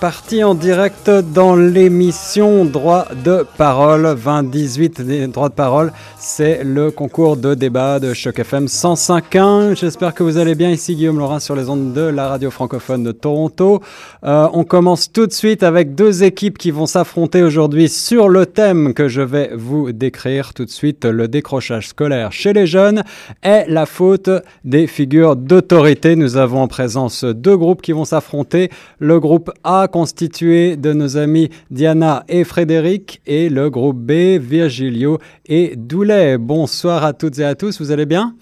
parti 0.00 0.42
en 0.42 0.54
direct 0.54 1.10
dans 1.10 1.56
l'émission 1.56 2.64
Droit 2.64 3.06
de 3.22 3.44
parole 3.58 4.16
2018. 4.16 5.30
Droit 5.30 5.50
de 5.50 5.54
parole, 5.54 5.92
c'est 6.18 6.64
le 6.64 6.90
concours 6.90 7.36
de 7.36 7.52
débat 7.52 8.00
de 8.00 8.14
Choc 8.14 8.38
FM 8.38 8.64
105.1. 8.64 9.76
J'espère 9.76 10.14
que 10.14 10.22
vous 10.22 10.38
allez 10.38 10.54
bien. 10.54 10.70
Ici 10.70 10.94
Guillaume 10.94 11.18
Laurin 11.18 11.38
sur 11.38 11.54
les 11.54 11.68
ondes 11.68 11.92
de 11.92 12.00
la 12.00 12.28
radio 12.28 12.50
francophone 12.50 13.04
de 13.04 13.12
Toronto. 13.12 13.82
Euh, 14.24 14.48
on 14.54 14.64
commence 14.64 15.12
tout 15.12 15.26
de 15.26 15.32
suite 15.32 15.62
avec 15.62 15.94
deux 15.94 16.24
équipes 16.24 16.56
qui 16.56 16.70
vont 16.70 16.86
s'affronter 16.86 17.42
aujourd'hui 17.42 17.90
sur 17.90 18.30
le 18.30 18.46
thème 18.46 18.94
que 18.94 19.06
je 19.06 19.20
vais 19.20 19.50
vous 19.54 19.92
décrire 19.92 20.54
tout 20.54 20.64
de 20.64 20.70
suite. 20.70 21.04
Le 21.04 21.28
décrochage 21.28 21.88
scolaire 21.88 22.32
chez 22.32 22.54
les 22.54 22.66
jeunes 22.66 23.02
est 23.42 23.66
la 23.68 23.84
faute 23.84 24.30
des 24.64 24.86
figures 24.86 25.36
d'autorité. 25.36 26.16
Nous 26.16 26.38
avons 26.38 26.62
en 26.62 26.68
présence 26.68 27.24
deux 27.24 27.56
groupes 27.58 27.82
qui 27.82 27.92
vont 27.92 28.06
s'affronter. 28.06 28.70
Le 28.98 29.20
groupe 29.20 29.50
A 29.62 29.88
constitué 29.90 30.76
de 30.76 30.92
nos 30.92 31.16
amis 31.16 31.50
Diana 31.70 32.24
et 32.28 32.44
Frédéric 32.44 33.20
et 33.26 33.48
le 33.48 33.68
groupe 33.68 33.98
B, 33.98 34.38
Virgilio 34.38 35.18
et 35.46 35.74
Doulet. 35.76 36.38
Bonsoir 36.38 37.04
à 37.04 37.12
toutes 37.12 37.38
et 37.38 37.44
à 37.44 37.54
tous, 37.54 37.80
vous 37.80 37.90
allez 37.90 38.06
bien? 38.06 38.34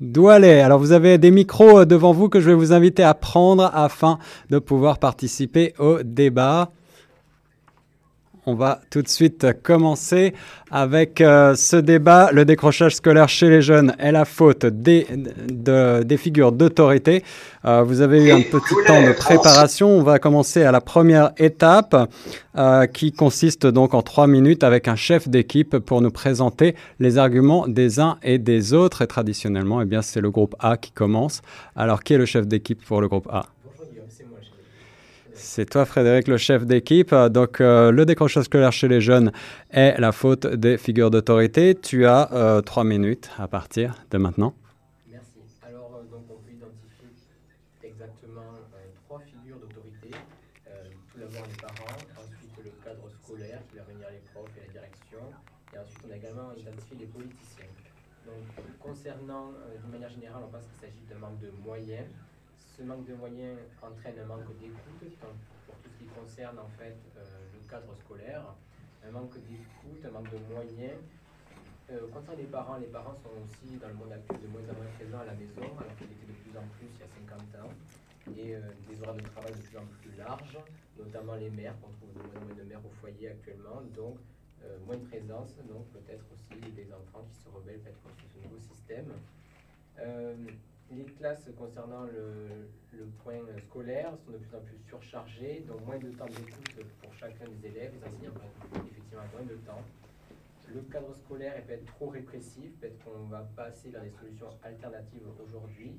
Doualet. 0.00 0.62
Alors 0.62 0.78
vous 0.78 0.92
avez 0.92 1.18
des 1.18 1.30
micros 1.30 1.84
devant 1.84 2.12
vous 2.12 2.30
que 2.30 2.40
je 2.40 2.48
vais 2.48 2.54
vous 2.54 2.72
inviter 2.72 3.02
à 3.02 3.12
prendre 3.12 3.70
afin 3.74 4.18
de 4.48 4.58
pouvoir 4.58 4.98
participer 4.98 5.74
au 5.78 6.02
débat. 6.02 6.72
On 8.46 8.54
va 8.54 8.80
tout 8.90 9.02
de 9.02 9.08
suite 9.08 9.46
commencer 9.62 10.32
avec 10.70 11.20
euh, 11.20 11.54
ce 11.54 11.76
débat. 11.76 12.30
Le 12.32 12.44
décrochage 12.44 12.96
scolaire 12.96 13.28
chez 13.28 13.50
les 13.50 13.60
jeunes 13.60 13.94
est 13.98 14.12
la 14.12 14.24
faute 14.24 14.64
des, 14.64 15.06
des 15.50 16.16
figures 16.16 16.52
d'autorité. 16.52 17.22
Euh, 17.64 17.82
vous 17.82 18.00
avez 18.00 18.24
eu 18.24 18.32
un 18.32 18.40
petit 18.40 18.74
temps 18.86 19.02
de 19.02 19.12
préparation. 19.12 19.88
On 19.90 20.02
va 20.02 20.18
commencer 20.18 20.62
à 20.64 20.72
la 20.72 20.80
première 20.80 21.32
étape 21.36 21.94
euh, 22.56 22.86
qui 22.86 23.12
consiste 23.12 23.66
donc 23.66 23.92
en 23.92 24.02
trois 24.02 24.26
minutes 24.26 24.64
avec 24.64 24.88
un 24.88 24.96
chef 24.96 25.28
d'équipe 25.28 25.78
pour 25.78 26.00
nous 26.00 26.10
présenter 26.10 26.74
les 26.98 27.18
arguments 27.18 27.68
des 27.68 28.00
uns 28.00 28.16
et 28.22 28.38
des 28.38 28.72
autres. 28.72 29.02
Et 29.02 29.06
traditionnellement, 29.06 29.82
eh 29.82 29.84
bien, 29.84 30.00
c'est 30.00 30.20
le 30.20 30.30
groupe 30.30 30.56
A 30.60 30.76
qui 30.78 30.92
commence. 30.92 31.42
Alors, 31.76 32.02
qui 32.02 32.14
est 32.14 32.18
le 32.18 32.26
chef 32.26 32.46
d'équipe 32.46 32.82
pour 32.84 33.00
le 33.00 33.08
groupe 33.08 33.28
A? 33.30 33.46
C'est 35.40 35.68
toi, 35.68 35.84
Frédéric, 35.84 36.28
le 36.28 36.36
chef 36.36 36.66
d'équipe. 36.66 37.14
Donc, 37.14 37.60
euh, 37.60 37.90
le 37.90 38.04
décrochage 38.04 38.44
scolaire 38.44 38.72
chez 38.72 38.88
les 38.88 39.00
jeunes 39.00 39.32
est 39.70 39.98
la 39.98 40.12
faute 40.12 40.46
des 40.46 40.76
figures 40.78 41.10
d'autorité. 41.10 41.74
Tu 41.74 42.06
as 42.06 42.32
euh, 42.32 42.60
trois 42.60 42.84
minutes 42.84 43.30
à 43.38 43.48
partir 43.48 43.94
de 44.10 44.18
maintenant. 44.18 44.54
Merci. 45.10 45.40
Alors, 45.66 45.96
euh, 45.96 46.10
donc, 46.10 46.24
on 46.28 46.34
peut 46.34 46.52
identifier 46.52 47.08
exactement 47.82 48.52
trois 49.06 49.20
figures 49.20 49.58
d'autorité. 49.58 50.10
tout 51.12 51.18
d'abord 51.18 51.46
les 51.48 51.60
parents, 51.60 51.98
ensuite 52.20 52.54
le 52.64 52.70
cadre 52.84 53.08
scolaire 53.22 53.60
qui 53.70 53.76
va 53.78 53.84
venir 53.84 54.08
les 54.12 54.22
profs 54.32 54.52
et 54.56 54.66
la 54.66 54.72
direction, 54.72 55.24
et 55.74 55.78
ensuite 55.78 56.04
on 56.06 56.12
a 56.12 56.16
également 56.16 56.52
identifié 56.52 56.96
les 57.00 57.06
politiciens. 57.06 57.72
Donc, 58.26 58.44
concernant, 58.78 59.52
d'une 59.82 59.90
manière 59.90 60.10
générale, 60.10 60.42
on 60.46 60.52
pense 60.52 60.68
qu'il 60.68 60.88
s'agit 60.88 61.04
d'un 61.10 61.18
manque 61.18 61.40
de 61.40 61.50
moyens 61.64 62.06
ce 62.80 62.86
manque 62.86 63.06
de 63.06 63.14
moyens 63.14 63.58
entraîne 63.82 64.18
un 64.24 64.26
manque 64.26 64.56
d'écoute 64.58 65.12
pour 65.20 65.76
tout 65.82 65.90
ce 65.92 65.98
qui 65.98 66.08
concerne 66.16 66.58
en 66.58 66.68
fait 66.78 66.96
euh, 67.18 67.24
le 67.52 67.68
cadre 67.68 67.94
scolaire, 67.94 68.54
un 69.10 69.12
manque 69.12 69.34
d'écoute, 69.48 70.04
un 70.04 70.10
manque 70.10 70.30
de 70.30 70.38
moyens. 70.54 70.98
Euh, 71.90 72.06
concernant 72.12 72.38
les 72.38 72.46
parents, 72.46 72.76
les 72.78 72.86
parents 72.86 73.14
sont 73.14 73.34
aussi 73.42 73.76
dans 73.78 73.88
le 73.88 73.94
monde 73.94 74.12
actuel 74.12 74.38
de 74.38 74.46
moins 74.46 74.62
en 74.62 74.74
moins 74.78 74.90
présents 74.94 75.18
à 75.18 75.26
la 75.26 75.34
maison, 75.34 75.66
alors 75.66 75.94
qu'ils 75.98 76.06
étaient 76.14 76.30
de 76.30 76.38
plus 76.38 76.54
en 76.54 76.66
plus 76.78 76.86
il 76.86 77.00
y 77.00 77.02
a 77.02 77.10
50 77.26 77.66
ans, 77.66 77.72
et 78.38 78.54
euh, 78.54 78.60
des 78.86 79.02
horaires 79.02 79.18
de 79.18 79.26
travail 79.34 79.52
de 79.52 79.62
plus 79.66 79.78
en 79.78 79.86
plus 79.98 80.14
larges, 80.16 80.58
notamment 80.96 81.34
les 81.34 81.50
mères, 81.50 81.74
qu'on 81.82 81.90
trouve 81.98 82.14
de 82.14 82.22
moins 82.22 82.38
en 82.38 82.44
moins 82.46 82.54
de 82.54 82.62
mères 82.62 82.84
au 82.86 82.92
foyer 83.00 83.30
actuellement, 83.30 83.82
donc 83.96 84.18
moins 84.84 84.96
de 84.98 85.06
présence, 85.08 85.56
donc 85.66 85.88
peut-être 85.88 86.22
aussi 86.36 86.60
des 86.72 86.92
enfants 86.92 87.24
qui 87.32 87.40
se 87.40 87.48
rebellent 87.48 87.80
peut-être 87.80 88.02
contre 88.02 88.28
ce 88.28 88.38
nouveau 88.44 88.60
système 88.60 89.08
les 90.90 91.04
classes 91.04 91.48
concernant 91.56 92.04
le, 92.04 93.06
point 93.22 93.38
scolaire 93.68 94.12
sont 94.24 94.32
de 94.32 94.38
plus 94.38 94.56
en 94.56 94.60
plus 94.60 94.78
surchargées, 94.88 95.64
donc 95.66 95.84
moins 95.86 95.98
de 95.98 96.10
temps 96.10 96.26
d'écoute 96.26 96.86
pour 97.02 97.14
chacun 97.14 97.44
des 97.48 97.68
élèves. 97.68 97.92
Les 97.94 98.08
enseignants 98.08 98.32
ont 98.74 98.86
effectivement 98.86 99.22
moins 99.32 99.44
de 99.44 99.54
temps. 99.66 99.82
Le 100.68 100.80
cadre 100.82 101.14
scolaire 101.14 101.56
est 101.56 101.62
peut-être 101.62 101.86
trop 101.86 102.08
répressif, 102.08 102.78
peut-être 102.78 103.02
qu'on 103.04 103.26
va 103.26 103.42
passer 103.56 103.90
vers 103.90 104.02
des 104.02 104.10
solutions 104.10 104.50
alternatives 104.62 105.26
aujourd'hui 105.42 105.98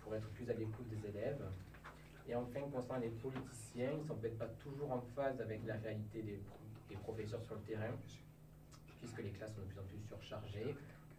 pour 0.00 0.14
être 0.14 0.28
plus 0.30 0.48
à 0.50 0.54
l'écoute 0.54 0.88
des 0.88 1.08
élèves. 1.08 1.42
Et 2.28 2.34
enfin, 2.34 2.60
concernant 2.72 3.00
les 3.00 3.10
politiciens, 3.10 3.90
ils 3.92 4.02
ne 4.02 4.06
sont 4.06 4.16
peut-être 4.16 4.38
pas 4.38 4.48
toujours 4.60 4.92
en 4.92 5.00
phase 5.14 5.40
avec 5.40 5.64
la 5.66 5.76
réalité 5.76 6.22
des 6.22 6.96
professeurs 6.96 7.42
sur 7.44 7.54
le 7.54 7.60
terrain, 7.62 7.92
puisque 9.00 9.22
les 9.22 9.30
classes 9.30 9.54
sont 9.54 9.62
de 9.62 9.66
plus 9.66 9.78
en 9.78 9.84
plus 9.84 10.00
surchargées. 10.08 10.74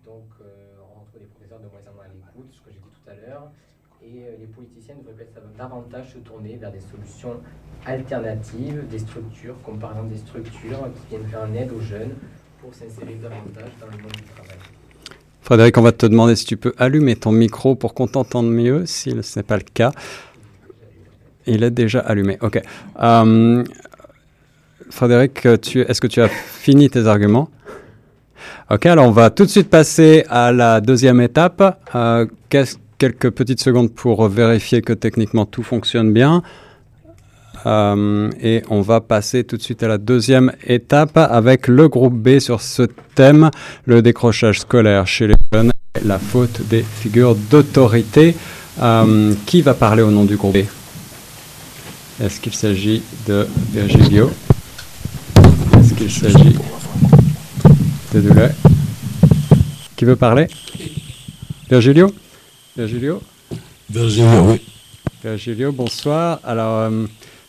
Donc, 0.07 0.23
euh, 0.39 0.45
on 0.95 1.01
retrouve 1.01 1.19
des 1.19 1.27
professeurs 1.27 1.59
de 1.59 1.67
moins 1.67 1.83
en 1.83 1.99
à 1.99 2.07
l'écoute, 2.07 2.47
ce 2.53 2.59
que 2.59 2.71
j'ai 2.71 2.79
dit 2.79 2.95
tout 2.95 3.11
à 3.11 3.15
l'heure. 3.15 3.51
Et 4.01 4.23
euh, 4.23 4.37
les 4.39 4.45
politiciens 4.45 4.95
devraient 4.95 5.25
peut-être 5.25 5.51
davantage 5.57 6.13
se 6.13 6.19
tourner 6.19 6.55
vers 6.55 6.71
des 6.71 6.79
solutions 6.79 7.41
alternatives, 7.85 8.87
des 8.89 8.99
structures, 8.99 9.55
comme 9.65 9.79
par 9.79 9.91
exemple 9.91 10.13
des 10.13 10.19
structures 10.19 10.87
qui 10.95 11.07
viennent 11.09 11.27
faire 11.27 11.41
en 11.41 11.53
aide 11.53 11.73
aux 11.73 11.81
jeunes 11.81 12.15
pour 12.61 12.73
s'insérer 12.73 13.15
davantage 13.15 13.71
dans 13.81 13.87
le 13.87 14.01
monde 14.01 14.15
du 14.15 14.23
travail. 14.31 14.57
Frédéric, 15.41 15.77
on 15.77 15.81
va 15.81 15.91
te 15.91 16.05
demander 16.05 16.37
si 16.37 16.45
tu 16.45 16.55
peux 16.55 16.73
allumer 16.77 17.17
ton 17.17 17.33
micro 17.33 17.75
pour 17.75 17.93
qu'on 17.93 18.07
t'entende 18.07 18.49
mieux, 18.49 18.85
si 18.85 19.11
ce 19.21 19.39
n'est 19.39 19.43
pas 19.43 19.57
le 19.57 19.63
cas. 19.63 19.91
Il 21.45 21.63
est 21.63 21.71
déjà 21.71 21.99
allumé. 21.99 22.37
OK. 22.41 22.61
Euh, 23.01 23.63
Frédéric, 24.89 25.45
est-ce 25.45 25.99
que 25.99 26.07
tu 26.07 26.21
as 26.21 26.29
fini 26.29 26.89
tes 26.89 27.07
arguments? 27.07 27.49
Ok, 28.71 28.85
alors 28.85 29.07
on 29.07 29.11
va 29.11 29.29
tout 29.29 29.45
de 29.45 29.49
suite 29.49 29.69
passer 29.69 30.25
à 30.29 30.51
la 30.51 30.81
deuxième 30.81 31.21
étape. 31.21 31.81
Euh, 31.95 32.25
quelques 32.97 33.29
petites 33.31 33.61
secondes 33.61 33.91
pour 33.93 34.27
vérifier 34.27 34.81
que 34.81 34.93
techniquement 34.93 35.45
tout 35.45 35.63
fonctionne 35.63 36.11
bien. 36.11 36.41
Euh, 37.65 38.29
et 38.41 38.63
on 38.69 38.81
va 38.81 39.01
passer 39.01 39.43
tout 39.43 39.57
de 39.57 39.61
suite 39.61 39.83
à 39.83 39.87
la 39.87 39.97
deuxième 39.97 40.51
étape 40.65 41.17
avec 41.17 41.67
le 41.67 41.89
groupe 41.89 42.13
B 42.13 42.39
sur 42.39 42.61
ce 42.61 42.83
thème, 43.15 43.49
le 43.85 44.01
décrochage 44.01 44.59
scolaire 44.59 45.07
chez 45.07 45.27
les 45.27 45.35
jeunes, 45.51 45.71
la 46.05 46.19
faute 46.19 46.61
des 46.69 46.83
figures 46.83 47.35
d'autorité. 47.35 48.35
Euh, 48.79 49.33
qui 49.47 49.63
va 49.63 49.73
parler 49.73 50.03
au 50.03 50.11
nom 50.11 50.23
du 50.23 50.35
groupe 50.35 50.53
B? 50.53 50.57
Est-ce 52.21 52.39
qu'il 52.39 52.53
s'agit 52.53 53.01
de 53.27 53.47
Virgilio? 53.73 54.31
Est-ce 55.79 55.93
qu'il 55.95 56.11
s'agit 56.11 56.55
Désolé. 58.11 58.47
Qui 59.97 60.05
veut 60.05 60.15
parler? 60.15 60.47
Virgilio? 61.69 62.13
Virgilio? 62.77 63.21
Virgilio, 63.89 64.43
oui. 64.45 64.61
Virgilio, 65.21 65.71
bonsoir. 65.73 66.39
Alors, 66.45 66.79
euh, 66.79 67.05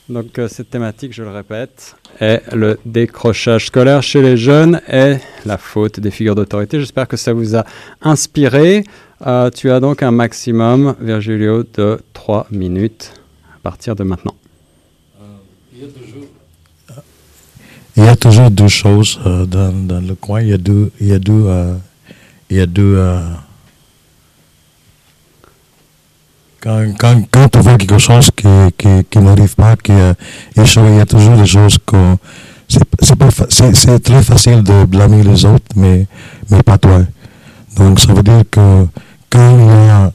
donc, 0.09 0.37
euh, 0.39 0.49
cette 0.49 0.71
thématique, 0.71 1.13
je 1.13 1.23
le 1.23 1.31
répète, 1.31 1.95
est 2.21 2.43
le 2.53 2.79
décrochage 2.85 3.67
scolaire 3.67 4.03
chez 4.03 4.21
les 4.21 4.37
jeunes 4.37 4.81
et 4.89 5.19
la 5.47 5.59
faute 5.59 6.01
des 6.01 6.11
figures 6.11 6.35
d'autorité. 6.35 6.81
J'espère 6.81 7.07
que 7.07 7.17
ça 7.17 7.33
vous 7.33 7.55
a 7.55 7.65
inspiré. 8.03 8.83
Euh, 9.27 9.51
tu 9.51 9.71
as 9.71 9.79
donc 9.79 10.03
un 10.03 10.11
maximum, 10.11 10.97
Virgilio, 11.01 11.63
de 11.75 12.01
3 12.15 12.49
minutes 12.51 13.13
à 13.55 13.59
partir 13.63 13.95
de 13.95 14.03
maintenant. 14.03 14.35
il 15.73 15.83
y 15.83 15.85
a 15.85 15.89
toujours 15.89 16.27
il 17.99 18.05
y 18.05 18.09
a 18.09 18.15
toujours 18.15 18.51
deux 18.51 18.69
choses 18.69 19.19
euh, 19.27 19.45
dans, 19.45 19.73
dans, 19.73 20.01
le 20.01 20.15
coin. 20.15 20.41
Il 20.41 20.49
y 20.49 20.53
a 20.53 20.59
deux, 20.59 20.93
il 21.01 21.09
y 21.09 21.13
a 21.13 21.19
deux, 21.19 21.47
euh. 21.47 21.75
Euh, 22.53 23.19
quand, 26.61 26.85
quand, 26.99 27.23
quand 27.31 27.57
on 27.57 27.61
voit 27.61 27.77
quelque 27.77 27.99
chose 27.99 28.31
qui, 28.35 28.47
qui, 28.77 29.05
qui 29.11 29.19
n'arrive 29.19 29.55
pas, 29.57 29.77
qui 29.77 29.93
échoue, 30.57 30.87
il 30.87 30.97
y 30.97 31.01
a 31.01 31.07
toujours 31.07 31.37
des 31.37 31.47
choses 31.47 31.77
que 31.85 32.17
c'est, 32.69 34.03
très 34.03 34.23
facile 34.23 34.63
de 34.63 34.85
blâmer 34.85 35.23
les 35.25 35.45
autres, 35.45 35.67
mais, 35.75 36.07
mais 36.51 36.63
pas 36.63 36.79
toi. 36.79 37.01
Donc 37.77 37.99
ça 37.99 38.13
veut 38.13 38.23
dire 38.23 38.43
que 38.51 38.87
quand 39.31 39.59
il 39.59 39.67
y 39.67 39.91
a, 39.91 40.13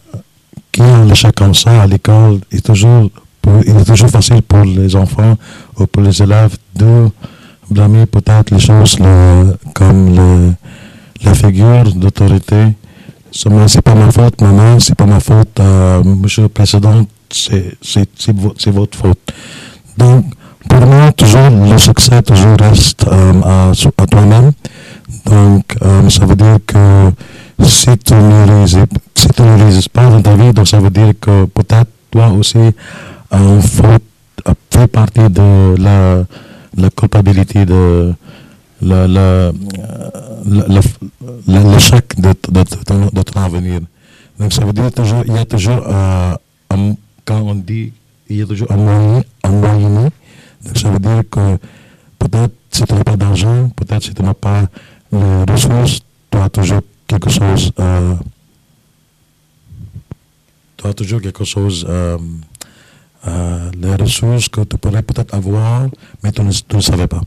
qu'il 0.71 0.85
y 0.85 0.87
a 0.87 0.95
un 0.97 1.09
échec 1.09 1.35
comme 1.35 1.53
ça 1.53 1.81
à 1.81 1.87
l'école, 1.87 2.39
il 2.51 2.59
est 2.59 2.61
toujours, 2.61 3.09
il 3.65 3.77
est 3.77 3.85
toujours 3.85 4.09
facile 4.09 4.41
pour 4.41 4.63
les 4.63 4.95
enfants 4.95 5.37
ou 5.77 5.85
pour 5.85 6.01
les 6.01 6.21
élèves 6.21 6.55
de 6.75 7.09
blâmer 7.73 8.05
peut-être 8.05 8.51
les 8.51 8.59
choses 8.59 8.97
comme 9.73 10.15
le, 10.15 10.53
la 11.23 11.33
figure 11.33 11.93
d'autorité. 11.95 12.67
C'est 13.31 13.81
pas 13.81 13.95
ma 13.95 14.11
faute, 14.11 14.39
maman, 14.41 14.79
c'est 14.79 14.95
pas 14.95 15.07
ma 15.07 15.19
faute, 15.19 15.59
euh, 15.59 16.03
monsieur 16.03 16.43
le 16.43 16.49
président, 16.49 17.03
c'est 17.31 18.71
votre 18.71 18.97
faute. 18.97 19.33
Donc, 19.97 20.25
pour 20.69 20.81
moi, 20.85 21.11
toujours, 21.11 21.49
le 21.49 21.77
succès 21.77 22.21
toujours 22.21 22.57
reste 22.59 23.05
euh, 23.07 23.41
à, 23.43 23.71
à 23.71 24.05
toi-même. 24.05 24.51
Donc, 25.25 25.65
euh, 25.81 26.09
ça 26.09 26.25
veut 26.25 26.35
dire 26.35 26.57
que 26.65 27.11
si 27.65 27.97
tu 27.97 28.13
ne 28.13 28.45
réalises, 28.45 28.77
si 29.15 29.89
pas 29.89 30.09
dans 30.09 30.21
ta 30.21 30.35
vie, 30.35 30.53
donc 30.53 30.67
ça 30.67 30.79
veut 30.79 30.89
dire 30.91 31.13
que 31.19 31.45
peut-être 31.45 31.89
toi 32.11 32.27
aussi, 32.29 32.59
une 33.31 33.61
faute, 33.61 34.03
fait 34.69 34.87
partie 34.87 35.29
de 35.29 35.75
la, 35.81 36.23
la 36.75 36.89
culpabilité 36.89 37.65
de 37.65 38.13
la, 38.81 39.07
la, 39.07 39.51
l'échec 41.47 42.19
de, 42.19 42.33
de, 42.49 43.09
de, 43.11 43.21
ton 43.21 43.41
avenir. 43.41 43.81
Donc 44.39 44.53
ça 44.53 44.65
veut 44.65 44.73
dire 44.73 44.91
toujours, 44.91 45.23
il 45.25 45.33
y 45.33 45.37
a 45.37 45.45
toujours, 45.45 45.81
euh, 45.87 46.35
quand 47.25 47.41
on 47.41 47.55
dit, 47.55 47.93
il 48.29 48.37
y 48.37 48.41
a 48.41 48.45
toujours 48.45 48.71
un 48.71 48.77
moyen, 48.77 49.23
un 49.43 49.49
moyen. 49.49 50.09
Donc 50.65 50.77
ça 50.77 50.89
veut 50.89 50.99
dire 50.99 51.23
que 51.29 51.57
peut-être 52.19 52.53
si 52.71 52.83
tu 52.83 52.93
n'as 52.93 53.03
pas 53.03 53.15
d'argent, 53.17 53.69
peut-être 53.75 54.03
si 54.03 54.13
tu 54.13 54.23
n'as 54.23 54.33
pas 54.33 54.63
les 55.11 55.51
ressources, 55.51 56.01
tu 56.31 56.37
as 56.37 56.49
toujours 56.49 56.81
quelque 57.07 57.29
chose, 57.29 57.71
euh, 57.79 58.15
tu 60.77 60.87
as 60.87 60.93
toujours 60.93 61.21
quelque 61.21 61.43
chose, 61.43 61.85
euh, 61.87 62.17
euh, 63.27 63.69
les 63.81 63.95
ressources 63.95 64.49
que 64.49 64.61
tu 64.61 64.77
pourrais 64.77 65.01
peut-être 65.01 65.33
avoir, 65.33 65.87
mais 66.23 66.31
tu 66.31 66.41
ne, 66.41 66.51
tu 66.51 66.75
ne 66.75 66.81
savais 66.81 67.07
pas. 67.07 67.21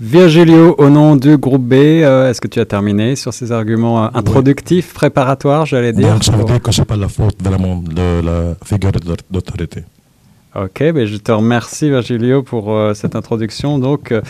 Virgilio, 0.00 0.76
au 0.78 0.90
nom 0.90 1.16
du 1.16 1.36
groupe 1.38 1.64
B, 1.64 1.72
euh, 1.72 2.30
est-ce 2.30 2.40
que 2.40 2.46
tu 2.46 2.60
as 2.60 2.64
terminé 2.64 3.16
sur 3.16 3.34
ces 3.34 3.50
arguments 3.50 4.04
euh, 4.04 4.08
introductifs, 4.14 4.94
préparatoires, 4.94 5.66
j'allais 5.66 5.92
dire? 5.92 6.12
Donc, 6.12 6.22
ça 6.22 6.36
veut 6.36 6.44
dire 6.44 6.62
que 6.62 6.70
ce 6.70 6.82
n'est 6.82 6.84
pas 6.84 6.96
la 6.96 7.08
faute 7.08 7.42
vraiment 7.42 7.76
de 7.78 8.24
la 8.24 8.54
figure 8.64 8.92
d'autorité. 9.28 9.82
Ok, 10.54 10.78
ben 10.94 11.04
je 11.04 11.18
te 11.18 11.30
remercie 11.30 11.90
Virgilio 11.90 12.42
pour 12.42 12.72
euh, 12.72 12.94
cette 12.94 13.14
introduction. 13.14 13.78
Donc, 13.78 14.12
euh, 14.12 14.22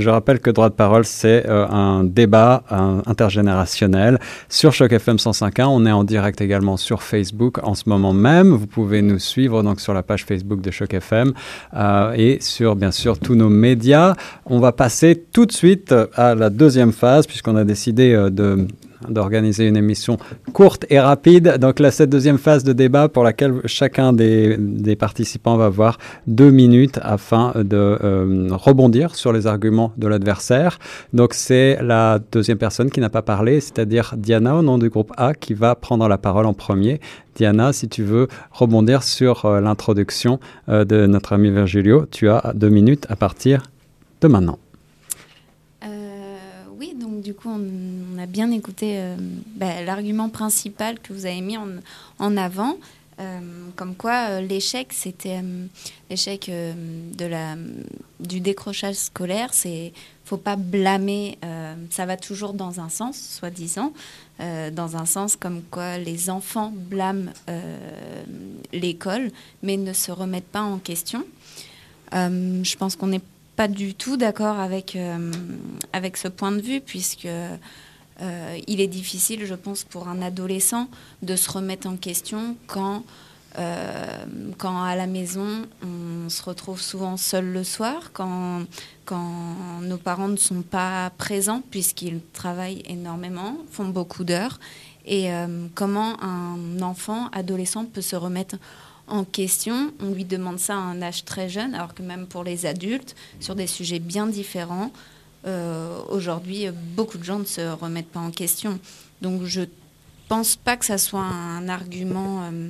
je 0.00 0.10
rappelle 0.10 0.38
que 0.38 0.50
Droit 0.50 0.68
de 0.68 0.74
parole, 0.74 1.06
c'est 1.06 1.48
euh, 1.48 1.66
un 1.66 2.04
débat 2.04 2.62
intergénérationnel 3.06 4.18
sur 4.50 4.74
Choc 4.74 4.92
FM 4.92 5.16
105.1. 5.16 5.64
On 5.64 5.86
est 5.86 5.92
en 5.92 6.04
direct 6.04 6.42
également 6.42 6.76
sur 6.76 7.02
Facebook 7.02 7.58
en 7.62 7.74
ce 7.74 7.84
moment 7.88 8.12
même. 8.12 8.50
Vous 8.50 8.66
pouvez 8.66 9.00
nous 9.00 9.18
suivre 9.18 9.62
donc 9.62 9.80
sur 9.80 9.94
la 9.94 10.02
page 10.02 10.24
Facebook 10.26 10.60
de 10.60 10.70
Choc 10.70 10.92
FM 10.92 11.32
et 12.16 12.38
sur 12.40 12.76
bien 12.76 12.90
sûr 12.90 13.18
tous 13.18 13.34
nos 13.34 13.48
médias. 13.48 14.14
On 14.44 14.60
va 14.60 14.72
passer 14.72 15.24
tout 15.32 15.46
de 15.46 15.52
suite 15.52 15.94
à 16.14 16.34
la 16.34 16.50
deuxième 16.50 16.92
phase 16.92 17.26
puisqu'on 17.26 17.56
a 17.56 17.64
décidé 17.64 18.12
de 18.30 18.66
d'organiser 19.08 19.66
une 19.66 19.76
émission 19.76 20.18
courte 20.52 20.86
et 20.90 21.00
rapide. 21.00 21.58
Donc 21.58 21.78
là, 21.80 21.90
cette 21.90 22.10
deuxième 22.10 22.38
phase 22.38 22.64
de 22.64 22.72
débat 22.72 23.08
pour 23.08 23.24
laquelle 23.24 23.60
chacun 23.66 24.12
des, 24.12 24.56
des 24.58 24.96
participants 24.96 25.56
va 25.56 25.66
avoir 25.66 25.98
deux 26.26 26.50
minutes 26.50 26.98
afin 27.02 27.52
de 27.56 27.98
euh, 28.02 28.48
rebondir 28.52 29.14
sur 29.14 29.32
les 29.32 29.46
arguments 29.46 29.92
de 29.96 30.06
l'adversaire. 30.08 30.78
Donc 31.12 31.34
c'est 31.34 31.78
la 31.82 32.18
deuxième 32.32 32.58
personne 32.58 32.90
qui 32.90 33.00
n'a 33.00 33.10
pas 33.10 33.22
parlé, 33.22 33.60
c'est-à-dire 33.60 34.14
Diana 34.16 34.56
au 34.56 34.62
nom 34.62 34.78
du 34.78 34.88
groupe 34.88 35.12
A 35.16 35.34
qui 35.34 35.54
va 35.54 35.74
prendre 35.74 36.08
la 36.08 36.18
parole 36.18 36.46
en 36.46 36.54
premier. 36.54 37.00
Diana, 37.34 37.72
si 37.72 37.88
tu 37.88 38.02
veux 38.02 38.28
rebondir 38.50 39.02
sur 39.02 39.44
euh, 39.44 39.60
l'introduction 39.60 40.38
euh, 40.68 40.84
de 40.84 41.06
notre 41.06 41.32
ami 41.32 41.50
Virgilio, 41.50 42.06
tu 42.10 42.28
as 42.28 42.52
deux 42.54 42.68
minutes 42.68 43.06
à 43.08 43.16
partir 43.16 43.62
de 44.20 44.28
maintenant. 44.28 44.58
Du 47.22 47.34
coup, 47.34 47.48
on 47.48 48.18
a 48.18 48.26
bien 48.26 48.50
écouté 48.50 48.96
euh, 48.98 49.16
bah, 49.56 49.82
l'argument 49.82 50.28
principal 50.28 50.98
que 50.98 51.12
vous 51.12 51.24
avez 51.24 51.40
mis 51.40 51.56
en, 51.56 52.36
avant, 52.36 52.76
euh, 53.20 53.40
comme 53.76 53.94
quoi 53.94 54.28
euh, 54.28 54.40
l'échec, 54.40 54.92
c'était 54.92 55.40
l'échec 56.10 56.50
du 58.20 58.40
décrochage 58.40 58.96
scolaire. 58.96 59.54
C'est 59.54 59.92
faut 60.24 60.36
pas 60.36 60.56
blâmer, 60.56 61.38
ça 61.90 62.06
va 62.06 62.16
toujours 62.16 62.54
dans 62.54 62.80
un 62.80 62.88
sens, 62.88 63.18
soi-disant, 63.18 63.92
dans 64.38 64.96
un 64.96 65.04
sens 65.04 65.36
comme 65.36 65.62
quoi 65.70 65.98
les 65.98 66.30
enfants 66.30 66.72
blâment 66.74 67.30
l'école, 68.72 69.30
mais 69.62 69.76
ne 69.76 69.92
se 69.92 70.10
remettent 70.10 70.44
pas 70.44 70.62
en 70.62 70.78
question. 70.78 71.24
je 72.12 72.76
pense 72.76 72.96
qu'on 72.96 73.08
n'est 73.08 73.20
pas 73.56 73.68
du 73.68 73.94
tout 73.94 74.16
d'accord 74.16 74.58
avec, 74.58 74.96
avec 75.92 76.16
ce 76.16 76.28
point 76.28 76.52
de 76.52 76.60
vue, 76.60 76.80
puisque 76.80 77.28
euh, 78.20 78.58
il 78.68 78.80
est 78.80 78.88
difficile, 78.88 79.46
je 79.46 79.54
pense, 79.54 79.84
pour 79.84 80.08
un 80.08 80.22
adolescent 80.22 80.88
de 81.22 81.34
se 81.34 81.50
remettre 81.50 81.88
en 81.88 81.96
question 81.96 82.56
quand, 82.66 83.04
euh, 83.58 84.24
quand 84.58 84.82
à 84.82 84.94
la 84.94 85.06
maison, 85.06 85.66
on 85.82 86.28
se 86.28 86.42
retrouve 86.42 86.80
souvent 86.80 87.16
seul 87.16 87.46
le 87.46 87.64
soir, 87.64 88.10
quand, 88.12 88.62
quand 89.06 89.80
nos 89.80 89.96
parents 89.96 90.28
ne 90.28 90.36
sont 90.36 90.62
pas 90.62 91.10
présents 91.18 91.62
puisqu'ils 91.70 92.20
travaillent 92.32 92.82
énormément, 92.86 93.56
font 93.70 93.88
beaucoup 93.88 94.24
d'heures. 94.24 94.60
Et 95.04 95.32
euh, 95.32 95.66
comment 95.74 96.22
un 96.22 96.80
enfant, 96.80 97.28
adolescent, 97.32 97.86
peut 97.86 98.02
se 98.02 98.14
remettre 98.14 98.54
en 98.54 98.58
question. 99.30 99.92
On 100.00 100.12
lui 100.12 100.24
demande 100.24 100.58
ça 100.58 100.74
à 100.74 100.78
un 100.78 101.02
âge 101.02 101.24
très 101.24 101.48
jeune, 101.48 101.74
alors 101.74 101.94
que 101.94 102.02
même 102.02 102.26
pour 102.26 102.44
les 102.44 102.66
adultes, 102.66 103.14
sur 103.40 103.54
des 103.54 103.66
sujets 103.66 103.98
bien 103.98 104.26
différents, 104.26 104.92
euh, 105.46 105.98
aujourd'hui, 106.08 106.66
beaucoup 106.96 107.18
de 107.18 107.24
gens 107.24 107.38
ne 107.38 107.44
se 107.44 107.60
remettent 107.72 108.10
pas 108.10 108.20
en 108.20 108.30
question. 108.30 108.78
Donc 109.20 109.44
je 109.44 109.62
pense 110.28 110.56
pas 110.56 110.76
que 110.76 110.84
ça 110.84 110.98
soit 110.98 111.20
un 111.20 111.68
argument 111.68 112.42
euh, 112.44 112.68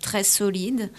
très 0.00 0.24
solide. 0.24 0.90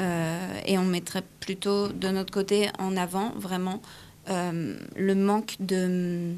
Euh, 0.00 0.60
et 0.66 0.78
on 0.78 0.84
mettrait 0.84 1.22
plutôt 1.40 1.88
de 1.88 2.08
notre 2.08 2.32
côté 2.32 2.70
en 2.78 2.96
avant 2.96 3.30
vraiment 3.36 3.82
le 4.28 5.14
manque 5.14 5.56
de 5.58 6.32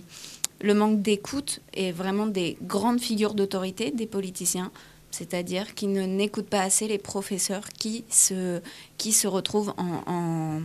le 0.62 0.74
manque 0.74 1.02
d'écoute 1.02 1.60
et 1.74 1.92
vraiment 1.92 2.26
des 2.26 2.56
grandes 2.62 2.98
figures 2.98 3.34
d'autorité 3.34 3.90
des 3.90 4.06
politiciens 4.06 4.72
c'est-à-dire 5.14 5.74
qu'ils 5.74 5.92
ne 5.92 6.02
n'écoutent 6.02 6.48
pas 6.48 6.62
assez 6.62 6.88
les 6.88 6.98
professeurs 6.98 7.68
qui 7.68 8.04
se, 8.10 8.60
qui 8.98 9.12
se 9.12 9.28
retrouvent 9.28 9.72
en, 9.76 10.60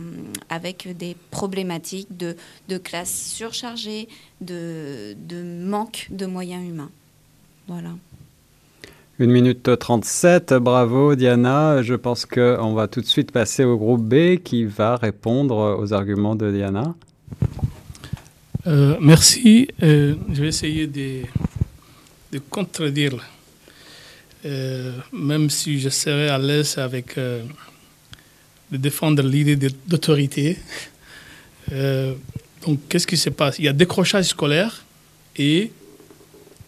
avec 0.48 0.88
des 0.96 1.16
problématiques 1.30 2.16
de, 2.16 2.34
de 2.68 2.76
classes 2.76 3.30
surchargées, 3.32 4.08
de, 4.40 5.14
de 5.28 5.42
manque 5.42 6.08
de 6.10 6.26
moyens 6.26 6.68
humains. 6.68 6.90
Voilà. 7.68 7.90
Une 9.20 9.30
minute 9.30 9.78
37, 9.78 10.54
bravo 10.54 11.14
Diana. 11.14 11.82
Je 11.82 11.94
pense 11.94 12.26
qu'on 12.26 12.74
va 12.74 12.88
tout 12.88 13.00
de 13.00 13.06
suite 13.06 13.30
passer 13.30 13.62
au 13.64 13.76
groupe 13.76 14.02
B 14.02 14.42
qui 14.42 14.64
va 14.64 14.96
répondre 14.96 15.78
aux 15.78 15.92
arguments 15.92 16.34
de 16.34 16.50
Diana. 16.50 16.94
Euh, 18.66 18.96
merci. 19.00 19.68
Euh, 19.84 20.16
je 20.32 20.42
vais 20.42 20.48
essayer 20.48 20.88
de, 20.88 21.22
de 22.32 22.38
contredire 22.50 23.24
euh, 24.44 24.92
même 25.12 25.50
si 25.50 25.78
je 25.80 25.90
serais 25.90 26.28
à 26.28 26.38
l'aise 26.38 26.78
avec 26.78 27.18
euh, 27.18 27.42
de 28.70 28.76
défendre 28.78 29.22
l'idée 29.22 29.56
d'autorité. 29.86 30.58
Euh, 31.72 32.14
donc, 32.66 32.80
qu'est-ce 32.88 33.06
qui 33.06 33.16
se 33.16 33.30
passe? 33.30 33.58
Il 33.58 33.66
y 33.66 33.68
a 33.68 33.72
décrochage 33.72 34.24
scolaire 34.26 34.84
et 35.36 35.70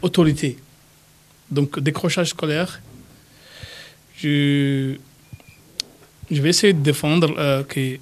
autorité. 0.02 0.58
Donc, 1.50 1.78
décrochage 1.78 2.28
scolaire, 2.28 2.80
je, 4.18 4.94
je 6.30 6.42
vais 6.42 6.50
essayer 6.50 6.72
de 6.72 6.82
défendre 6.82 7.62
que 7.64 7.98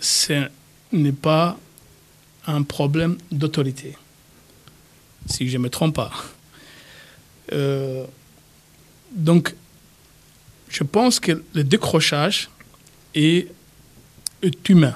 ce 0.00 0.48
n'est 0.92 1.12
pas 1.12 1.58
un 2.46 2.62
problème 2.62 3.18
d'autorité, 3.30 3.94
si 5.26 5.48
je 5.48 5.58
ne 5.58 5.64
me 5.64 5.70
trompe 5.70 5.96
pas. 5.96 6.12
Donc, 9.12 9.54
je 10.68 10.82
pense 10.82 11.18
que 11.20 11.42
le 11.54 11.64
décrochage 11.64 12.50
est, 13.14 13.48
humain. 14.68 14.94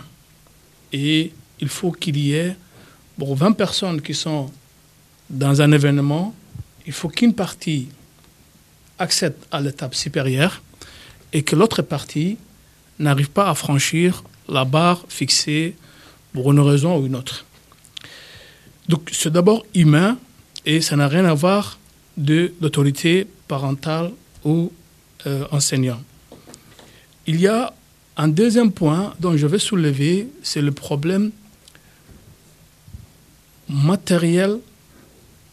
Et 0.93 1.33
il 1.59 1.69
faut 1.69 1.91
qu'il 1.91 2.17
y 2.17 2.35
ait, 2.35 2.57
pour 3.19 3.35
20 3.35 3.53
personnes 3.53 4.01
qui 4.01 4.15
sont 4.15 4.53
dans 5.31 5.61
un 5.63 5.73
événement, 5.73 6.35
il 6.87 6.93
faut 6.93 7.09
qu'une 7.09 7.35
partie 7.35 7.89
accède 8.99 9.35
à 9.51 9.61
l'étape 9.61 9.95
supérieure 9.95 10.63
et 11.33 11.43
que 11.43 11.57
l'autre 11.57 11.83
partie 11.83 12.37
n'arrive 12.99 13.31
pas 13.31 13.49
à 13.49 13.55
franchir 13.55 14.23
la 14.49 14.65
barre 14.65 15.05
fixée 15.09 15.75
pour 16.33 16.53
une 16.53 16.61
raison 16.61 16.99
ou 16.99 17.07
une 17.07 17.17
autre. 17.17 17.45
Donc 18.89 19.11
c'est 19.13 19.33
d'abord 19.33 19.65
humain 19.75 20.19
et 20.67 20.81
ça 20.81 20.97
n'a 20.97 21.09
rien 21.09 21.25
à 21.25 21.35
voir 21.35 21.79
de 22.17 22.53
l'autorité 22.61 23.27
parentale 23.49 24.13
ou 24.45 24.73
euh, 25.27 25.47
enseignant. 25.51 26.03
Il 27.27 27.41
y 27.41 27.47
a 27.47 27.73
un 28.17 28.29
deuxième 28.29 28.73
point 28.73 29.15
dont 29.21 29.37
je 29.37 29.47
vais 29.47 29.59
soulever, 29.59 30.29
c'est 30.43 30.61
le 30.61 30.73
problème 30.73 31.31
matériel, 33.69 34.59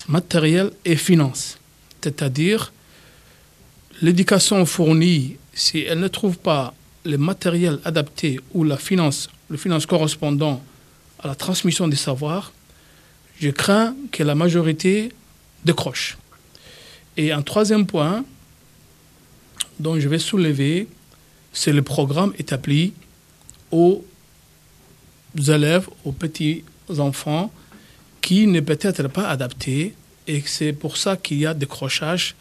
matériel 0.08 0.72
et 0.86 0.96
finance. 0.96 1.58
C'est-à-dire, 2.02 2.74
l'éducation 4.02 4.66
fournie, 4.66 5.38
si 5.54 5.80
elle 5.80 6.00
ne 6.00 6.08
trouve 6.08 6.38
pas 6.38 6.74
le 7.06 7.18
matériel 7.18 7.80
adapté 7.86 8.40
ou 8.54 8.64
la 8.64 8.78
finance, 8.78 9.30
le 9.50 9.58
finance 9.58 9.86
correspondant 9.86 10.62
à 11.20 11.28
la 11.28 11.36
transmission 11.36 11.88
des 11.88 11.96
savoirs, 11.96 12.52
je 13.40 13.50
crains 13.50 13.96
que 14.12 14.24
la 14.24 14.36
majorité 14.36 15.12
décroche. 15.64 16.18
Et 17.20 17.34
un 17.34 17.42
troisième 17.42 17.86
point 17.86 18.24
dont 19.78 20.00
je 20.00 20.08
vais 20.08 20.20
soulever, 20.20 20.88
c'est 21.52 21.74
le 21.74 21.82
programme 21.82 22.32
établi 22.40 22.94
aux 23.72 24.06
élèves, 25.36 25.90
aux 26.06 26.14
petits 26.14 26.64
enfants 26.98 27.52
qui 28.22 28.48
n'est 28.48 28.62
peut-être 28.62 29.10
pas 29.10 29.28
adapté 29.28 29.96
et 30.28 30.42
c'est 30.46 30.72
pour 30.72 30.96
ça 30.96 31.18
qu'il 31.18 31.40
y 31.40 31.46
a 31.46 31.54
décrochage 31.54 32.36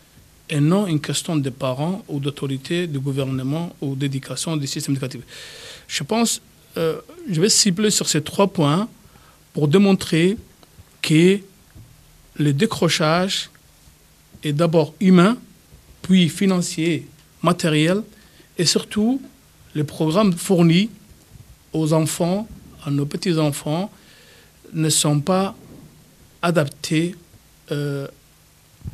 et 0.48 0.60
non 0.60 0.86
une 0.86 1.00
question 1.00 1.34
de 1.34 1.50
parents 1.50 2.04
ou 2.06 2.20
d'autorité 2.20 2.86
du 2.86 3.00
gouvernement 3.00 3.74
ou 3.80 3.96
d'éducation 3.96 4.56
du 4.56 4.68
système 4.68 4.94
éducatif. 4.94 5.22
Je 5.88 6.04
pense, 6.04 6.40
euh, 6.76 7.00
je 7.28 7.40
vais 7.40 7.48
cibler 7.48 7.90
sur 7.90 8.08
ces 8.08 8.22
trois 8.22 8.46
points 8.46 8.88
pour 9.54 9.66
démontrer 9.66 10.36
que 11.02 11.40
le 12.36 12.52
décrochage 12.52 13.50
est 14.42 14.52
d'abord 14.52 14.94
humain, 15.00 15.36
puis 16.02 16.28
financier, 16.28 17.06
matériel, 17.42 18.02
et 18.56 18.64
surtout 18.64 19.20
les 19.74 19.84
programmes 19.84 20.32
fournis 20.32 20.90
aux 21.72 21.92
enfants, 21.92 22.48
à 22.84 22.90
nos 22.90 23.06
petits-enfants, 23.06 23.90
ne 24.72 24.88
sont 24.88 25.20
pas 25.20 25.54
adaptés 26.42 27.14
euh, 27.70 28.06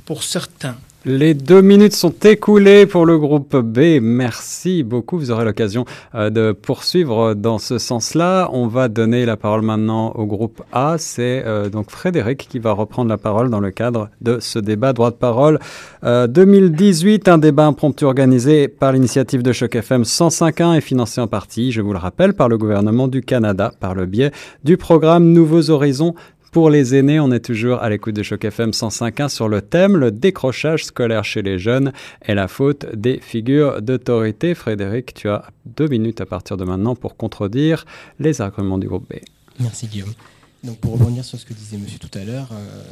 pour 0.05 0.23
certains. 0.23 0.77
Les 1.07 1.35
deux 1.35 1.61
minutes 1.61 1.93
sont 1.93 2.15
écoulées 2.23 2.87
pour 2.87 3.05
le 3.05 3.19
groupe 3.19 3.57
B. 3.57 4.01
Merci 4.01 4.83
beaucoup. 4.83 5.19
Vous 5.19 5.31
aurez 5.31 5.45
l'occasion 5.45 5.85
euh, 6.15 6.31
de 6.31 6.53
poursuivre 6.53 7.35
dans 7.35 7.59
ce 7.59 7.77
sens-là. 7.77 8.49
On 8.55 8.69
va 8.69 8.89
donner 8.89 9.27
la 9.27 9.37
parole 9.37 9.61
maintenant 9.61 10.13
au 10.13 10.25
groupe 10.25 10.63
A. 10.73 10.97
C'est 10.97 11.43
euh, 11.45 11.69
donc 11.69 11.91
Frédéric 11.91 12.49
qui 12.49 12.59
va 12.59 12.73
reprendre 12.73 13.11
la 13.11 13.19
parole 13.19 13.51
dans 13.51 13.61
le 13.61 13.71
cadre 13.71 14.09
de 14.23 14.39
ce 14.41 14.59
débat 14.59 14.95
droit 14.95 15.11
de 15.11 15.17
parole 15.17 15.59
2018, 16.03 17.29
un 17.29 17.39
débat 17.39 17.65
impromptu 17.65 18.05
organisé 18.05 18.69
par 18.69 18.93
l'initiative 18.93 19.43
de 19.43 19.53
Choc 19.53 19.75
FM 19.75 20.03
105.1 20.03 20.77
et 20.77 20.81
financé 20.83 21.21
en 21.21 21.27
partie, 21.27 21.73
je 21.73 21.81
vous 21.81 21.93
le 21.93 21.99
rappelle, 21.99 22.35
par 22.35 22.49
le 22.49 22.59
gouvernement 22.59 23.09
du 23.09 23.23
Canada 23.23 23.73
par 23.81 23.95
le 23.95 24.05
biais 24.05 24.31
du 24.65 24.77
programme 24.77 25.25
Nouveaux 25.33 25.71
Horizons 25.71 26.15
pour 26.55 26.71
les 26.71 26.95
aînés, 26.95 27.19
on 27.19 27.33
est 27.33 27.45
toujours 27.45 27.83
à 27.83 27.91
l'écoute 27.91 28.15
de 28.15 28.23
Choc 28.23 28.45
FM 28.45 28.71
105.1 28.71 29.29
sur 29.29 29.49
le 29.49 29.61
thème 29.61 29.97
le 29.97 30.13
décrochage 30.13 30.85
scolaire 30.85 31.25
chez 31.25 31.43
les 31.43 31.59
jeunes 31.59 31.93
est 32.23 32.37
la 32.37 32.47
faute 32.47 32.87
des 32.95 33.19
figures 33.19 33.83
d'autorité. 33.83 34.55
Frédéric, 34.55 35.15
tu 35.15 35.29
as 35.29 35.51
deux 35.67 35.89
minutes 35.89 36.21
à 36.21 36.27
partir 36.27 36.57
de 36.57 36.65
maintenant 36.65 36.95
pour 36.95 37.17
contredire 37.17 37.87
les 38.21 38.41
arguments 38.41 38.79
du 38.79 38.87
groupe 38.87 39.13
B. 39.13 39.17
Merci 39.59 39.89
Guillaume. 39.89 40.15
Donc 40.63 40.79
pour 40.79 40.93
rebondir 40.93 41.25
sur 41.25 41.41
ce 41.41 41.45
que 41.45 41.55
disait 41.55 41.77
monsieur 41.77 41.99
tout 41.99 42.17
à 42.17 42.23
l'heure, 42.23 42.51
euh, 42.53 42.85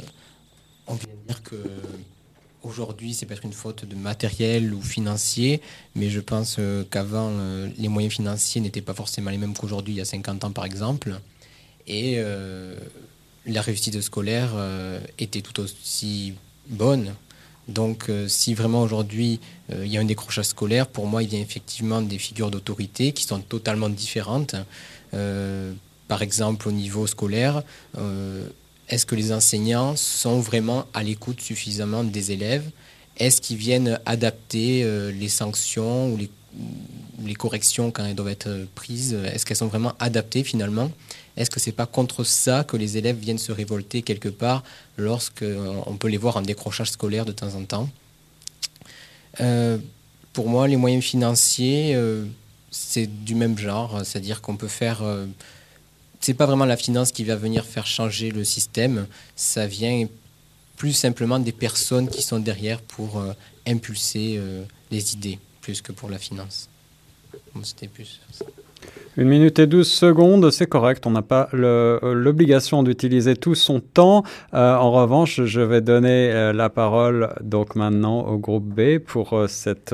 on 0.87 0.95
vient 0.95 1.13
de 1.21 1.27
dire 1.29 1.41
que 1.41 1.55
aujourd'hui 2.63 3.13
c'est 3.13 3.25
peut-être 3.25 3.45
une 3.45 3.53
faute 3.53 3.85
de 3.85 3.95
matériel 3.95 4.73
ou 4.73 4.81
financier, 4.81 5.61
mais 5.95 6.09
je 6.09 6.19
pense 6.19 6.57
euh, 6.59 6.83
qu'avant 6.91 7.29
euh, 7.29 7.69
les 7.77 7.87
moyens 7.87 8.13
financiers 8.13 8.59
n'étaient 8.59 8.81
pas 8.81 8.93
forcément 8.93 9.31
les 9.31 9.37
mêmes 9.37 9.53
qu'aujourd'hui 9.53 9.93
il 9.93 9.97
y 9.99 10.01
a 10.01 10.05
50 10.05 10.43
ans 10.43 10.51
par 10.51 10.65
exemple. 10.65 11.13
Et 11.87 12.17
la 13.45 13.61
réussite 13.61 13.99
scolaire 14.01 14.51
euh, 14.55 14.99
était 15.19 15.41
tout 15.41 15.59
aussi 15.61 16.33
bonne. 16.67 17.13
Donc 17.67 18.09
euh, 18.09 18.27
si 18.27 18.53
vraiment 18.53 18.81
aujourd'hui 18.81 19.39
euh, 19.71 19.85
il 19.85 19.91
y 19.91 19.97
a 19.97 20.01
un 20.01 20.05
décrochage 20.05 20.45
scolaire, 20.45 20.87
pour 20.87 21.07
moi 21.07 21.23
il 21.23 21.33
y 21.33 21.37
a 21.37 21.39
effectivement 21.39 22.01
des 22.01 22.17
figures 22.17 22.51
d'autorité 22.51 23.11
qui 23.11 23.23
sont 23.23 23.39
totalement 23.39 23.89
différentes. 23.89 24.55
par 26.07 26.21
exemple 26.21 26.67
au 26.67 26.71
niveau 26.71 27.07
scolaire, 27.07 27.63
est-ce 28.89 29.05
que 29.05 29.15
les 29.15 29.31
enseignants 29.31 29.95
sont 29.95 30.39
vraiment 30.39 30.85
à 30.93 31.03
l'écoute 31.03 31.39
suffisamment 31.39 32.03
des 32.03 32.31
élèves? 32.31 32.67
Est-ce 33.17 33.39
qu'ils 33.41 33.57
viennent 33.57 33.99
adapter 34.05 34.83
les 35.11 35.29
sanctions 35.29 36.11
ou 36.11 36.17
les, 36.17 36.29
les 37.23 37.35
corrections 37.35 37.91
quand 37.91 38.05
elles 38.05 38.15
doivent 38.15 38.37
être 38.41 38.67
prises? 38.75 39.13
Est-ce 39.13 39.45
qu'elles 39.45 39.57
sont 39.57 39.67
vraiment 39.67 39.93
adaptées 39.99 40.43
finalement? 40.43 40.91
Est-ce 41.35 41.49
que 41.49 41.59
c'est 41.59 41.71
pas 41.71 41.85
contre 41.85 42.23
ça 42.23 42.63
que 42.63 42.77
les 42.77 42.97
élèves 42.97 43.17
viennent 43.17 43.39
se 43.39 43.51
révolter 43.51 44.03
quelque 44.03 44.29
part 44.29 44.63
lorsqu'on 44.97 45.45
euh, 45.45 45.97
peut 45.99 46.07
les 46.07 46.17
voir 46.17 46.37
en 46.37 46.41
décrochage 46.41 46.91
scolaire 46.91 47.25
de 47.25 47.31
temps 47.31 47.55
en 47.55 47.65
temps 47.65 47.89
euh, 49.41 49.77
Pour 50.33 50.47
moi, 50.47 50.67
les 50.67 50.77
moyens 50.77 51.03
financiers, 51.03 51.95
euh, 51.95 52.25
c'est 52.69 53.07
du 53.07 53.33
même 53.33 53.57
genre, 53.57 54.01
c'est-à-dire 54.05 54.41
qu'on 54.41 54.57
peut 54.57 54.67
faire. 54.67 55.03
c'est 56.19 56.33
pas 56.33 56.45
vraiment 56.45 56.65
la 56.65 56.77
finance 56.77 57.11
qui 57.11 57.23
va 57.23 57.35
venir 57.35 57.65
faire 57.65 57.85
changer 57.85 58.31
le 58.31 58.43
système, 58.43 59.07
ça 59.35 59.67
vient 59.67 60.07
plus 60.77 60.93
simplement 60.93 61.39
des 61.39 61.51
personnes 61.51 62.09
qui 62.09 62.23
sont 62.23 62.39
derrière 62.39 62.81
pour 62.81 63.23
impulser 63.67 64.41
les 64.89 65.13
idées, 65.13 65.37
plus 65.61 65.83
que 65.83 65.91
pour 65.91 66.09
la 66.09 66.17
finance. 66.17 66.67
C'était 67.63 67.87
plus. 67.87 68.19
Une 69.15 69.27
minute 69.27 69.59
et 69.59 69.67
douze 69.67 69.91
secondes, 69.91 70.49
c'est 70.49 70.65
correct. 70.65 71.05
On 71.05 71.11
n'a 71.11 71.21
pas 71.21 71.47
l'obligation 71.53 72.81
d'utiliser 72.81 73.35
tout 73.35 73.53
son 73.53 73.79
temps. 73.79 74.23
Euh, 74.55 74.75
en 74.75 74.91
revanche, 74.91 75.43
je 75.43 75.61
vais 75.61 75.81
donner 75.81 76.31
euh, 76.31 76.51
la 76.51 76.71
parole 76.71 77.29
donc 77.41 77.75
maintenant 77.75 78.21
au 78.21 78.39
groupe 78.39 78.65
B 78.65 78.97
pour 78.97 79.33
euh, 79.33 79.45
cette 79.47 79.93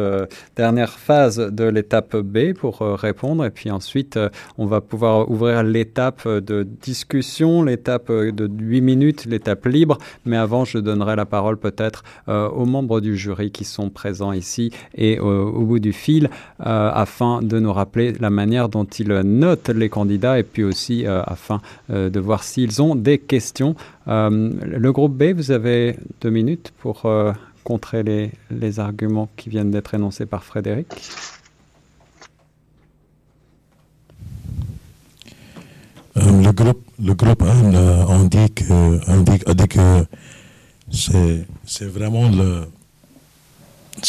dernière 0.55 0.91
phase 0.91 1.37
de 1.37 1.65
l'étape 1.65 2.15
B 2.15 2.53
pour 2.53 2.79
répondre. 2.79 3.43
Et 3.43 3.49
puis 3.49 3.71
ensuite, 3.71 4.17
on 4.57 4.65
va 4.65 4.79
pouvoir 4.79 5.29
ouvrir 5.29 5.63
l'étape 5.63 6.25
de 6.25 6.63
discussion, 6.63 7.63
l'étape 7.63 8.09
de 8.09 8.49
8 8.49 8.79
minutes, 8.79 9.25
l'étape 9.25 9.65
libre. 9.65 9.97
Mais 10.23 10.37
avant, 10.37 10.63
je 10.63 10.77
donnerai 10.77 11.17
la 11.17 11.25
parole 11.25 11.57
peut-être 11.57 12.03
aux 12.27 12.65
membres 12.65 13.01
du 13.01 13.17
jury 13.17 13.51
qui 13.51 13.65
sont 13.65 13.89
présents 13.89 14.31
ici 14.31 14.71
et 14.95 15.19
au 15.19 15.65
bout 15.65 15.79
du 15.79 15.91
fil 15.91 16.29
afin 16.59 17.41
de 17.41 17.59
nous 17.59 17.73
rappeler 17.73 18.13
la 18.13 18.29
manière 18.29 18.69
dont 18.69 18.78
ils 18.85 19.07
note 19.07 19.69
les 19.69 19.89
candidats 19.89 20.39
et 20.39 20.43
puis 20.43 20.63
aussi 20.63 21.05
euh, 21.05 21.21
afin 21.25 21.61
euh, 21.89 22.09
de 22.09 22.19
voir 22.19 22.43
s'ils 22.43 22.81
ont 22.81 22.95
des 22.95 23.17
questions. 23.17 23.75
Euh, 24.07 24.51
le 24.61 24.91
groupe 24.91 25.15
B, 25.15 25.33
vous 25.35 25.51
avez 25.51 25.97
deux 26.21 26.29
minutes 26.29 26.71
pour 26.79 27.07
contrer 27.63 28.03
les, 28.03 28.79
arguments 28.79 29.29
qui 29.35 29.49
viennent 29.49 29.71
d'être 29.71 29.93
énoncés 29.93 30.25
par 30.25 30.43
Frédéric. 30.43 30.87
le 36.15 36.51
groupe, 36.51 36.83
le 37.01 37.13
groupe 37.13 37.43
on 37.43 38.23
dit 38.25 38.49
que, 38.51 39.23
dit 39.23 39.67
que 39.67 40.05
c'est 41.65 41.85
vraiment 41.85 42.29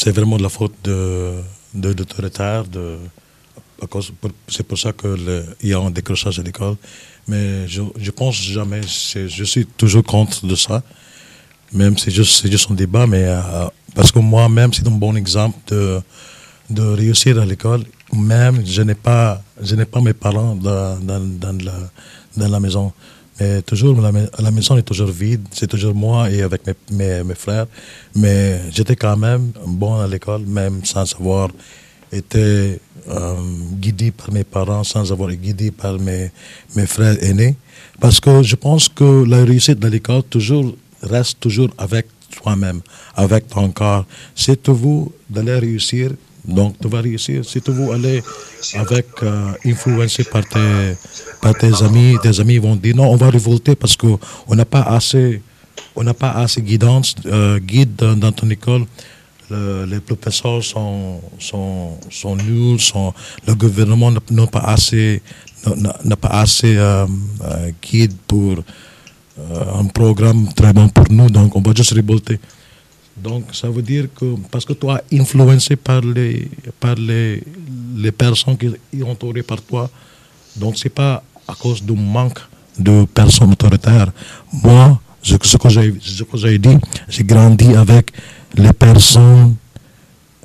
vraiment 0.06 0.36
la 0.38 0.48
faute 0.48 0.74
de, 0.84 1.34
de, 1.74 1.92
de, 1.92 2.04
de 2.04 2.98
c'est 4.48 4.62
pour 4.62 4.78
ça 4.78 4.92
qu'il 4.92 5.44
y 5.62 5.72
a 5.72 5.78
un 5.78 5.90
décrochage 5.90 6.38
à 6.38 6.42
l'école. 6.42 6.76
Mais 7.28 7.68
je, 7.68 8.10
pense 8.10 8.34
jamais, 8.34 8.80
je 8.82 9.44
suis 9.44 9.66
toujours 9.66 10.04
contre 10.04 10.46
de 10.46 10.54
ça. 10.54 10.82
Même 11.72 11.96
si 11.96 12.10
c'est 12.10 12.50
juste, 12.50 12.70
un 12.70 12.74
débat, 12.74 13.06
mais 13.06 13.24
euh, 13.26 13.68
parce 13.94 14.10
que 14.10 14.18
moi-même, 14.18 14.72
c'est 14.72 14.86
un 14.86 14.90
bon 14.90 15.14
exemple 15.14 15.58
de, 15.68 16.82
réussir 16.82 17.40
à 17.40 17.44
l'école. 17.44 17.84
Même, 18.12 18.66
je 18.66 18.82
n'ai 18.82 18.96
pas, 18.96 19.40
pas 19.90 20.00
mes 20.00 20.12
parents 20.12 20.56
dans, 20.56 20.98
la, 22.36 22.60
maison. 22.60 22.92
Mais 23.38 23.62
toujours, 23.62 24.00
la, 24.00 24.50
maison 24.50 24.76
est 24.76 24.82
toujours 24.82 25.10
vide. 25.10 25.42
C'est 25.52 25.68
toujours 25.68 25.94
moi 25.94 26.28
et 26.30 26.42
avec 26.42 26.62
mes, 26.90 27.22
frères. 27.36 27.66
Mais 28.16 28.60
j'étais 28.72 28.96
quand 28.96 29.16
même 29.16 29.52
bon 29.64 30.00
à 30.00 30.08
l'école, 30.08 30.42
même 30.42 30.84
sans 30.84 31.06
savoir 31.06 31.50
été 32.12 32.80
euh, 33.08 33.34
guidé 33.80 34.10
par 34.10 34.32
mes 34.32 34.44
parents 34.44 34.84
sans 34.84 35.10
avoir 35.12 35.30
été 35.30 35.42
guidé 35.42 35.70
par 35.70 35.98
mes, 35.98 36.30
mes 36.76 36.86
frères 36.86 37.16
aînés. 37.22 37.56
Parce 38.00 38.20
que 38.20 38.42
je 38.42 38.56
pense 38.56 38.88
que 38.88 39.24
la 39.24 39.44
réussite 39.44 39.78
de 39.78 39.88
l'école 39.88 40.22
toujours 40.24 40.74
reste 41.02 41.40
toujours 41.40 41.70
avec 41.78 42.06
toi-même, 42.30 42.80
avec 43.14 43.48
ton 43.48 43.70
corps. 43.70 44.04
C'est 44.34 44.68
vous 44.68 45.12
d'aller 45.28 45.58
réussir, 45.58 46.12
donc 46.44 46.76
tu 46.80 46.88
vas 46.88 47.00
réussir. 47.00 47.42
C'est 47.44 47.68
vous 47.68 47.92
aller 47.92 48.22
avec 48.74 49.06
euh, 49.22 49.52
influencé 49.64 50.24
par 50.24 50.46
tes, 50.46 50.94
par 51.40 51.54
tes 51.54 51.82
amis, 51.82 52.16
tes 52.22 52.40
amis 52.40 52.58
vont 52.58 52.76
dire 52.76 52.96
non, 52.96 53.10
on 53.10 53.16
va 53.16 53.30
révolter 53.30 53.74
parce 53.76 53.96
qu'on 53.96 54.18
n'a 54.50 54.64
pas 54.64 54.82
assez, 54.82 55.42
on 55.96 56.02
n'a 56.02 56.14
pas 56.14 56.32
assez 56.32 56.62
guidance, 56.62 57.14
euh, 57.26 57.58
guide 57.58 57.96
dans 57.96 58.32
ton 58.32 58.48
école 58.50 58.84
les 59.50 60.00
professeurs 60.00 60.62
sont, 60.62 61.20
sont, 61.38 62.36
nuls, 62.36 62.80
sont, 62.80 63.12
le 63.46 63.54
gouvernement 63.54 64.10
n'a 64.30 64.46
pas 64.46 64.60
assez, 64.60 65.22
n'a 66.04 66.16
pas 66.16 66.28
assez 66.28 66.76
euh, 66.76 67.06
euh, 67.42 67.70
guide 67.82 68.14
pour 68.26 68.58
euh, 69.38 69.78
un 69.80 69.86
programme 69.86 70.52
très 70.54 70.72
bon 70.72 70.88
pour 70.88 71.06
nous, 71.10 71.28
donc 71.30 71.54
on 71.56 71.60
va 71.60 71.72
juste 71.74 71.92
révolter. 71.92 72.38
Donc 73.16 73.44
ça 73.52 73.68
veut 73.68 73.82
dire 73.82 74.06
que 74.14 74.36
parce 74.50 74.64
que 74.64 74.72
toi 74.72 75.00
influencé 75.12 75.76
par 75.76 76.00
les 76.00 76.48
par 76.78 76.94
les, 76.94 77.42
les 77.96 78.12
personnes 78.12 78.56
qui 78.56 78.70
sont 78.98 79.06
entourées 79.10 79.42
par 79.42 79.60
toi, 79.60 79.90
donc 80.56 80.78
c'est 80.78 80.94
pas 80.94 81.22
à 81.46 81.54
cause 81.54 81.82
du 81.82 81.92
manque 81.92 82.38
de 82.78 83.04
personnes 83.04 83.52
autoritaires. 83.52 84.10
Moi, 84.52 84.98
ce 85.22 85.56
que 85.56 85.68
j'ai 85.68 86.58
dit, 86.58 86.78
j'ai 87.08 87.24
grandi 87.24 87.74
avec 87.74 88.12
les 88.56 88.72
personnes 88.72 89.56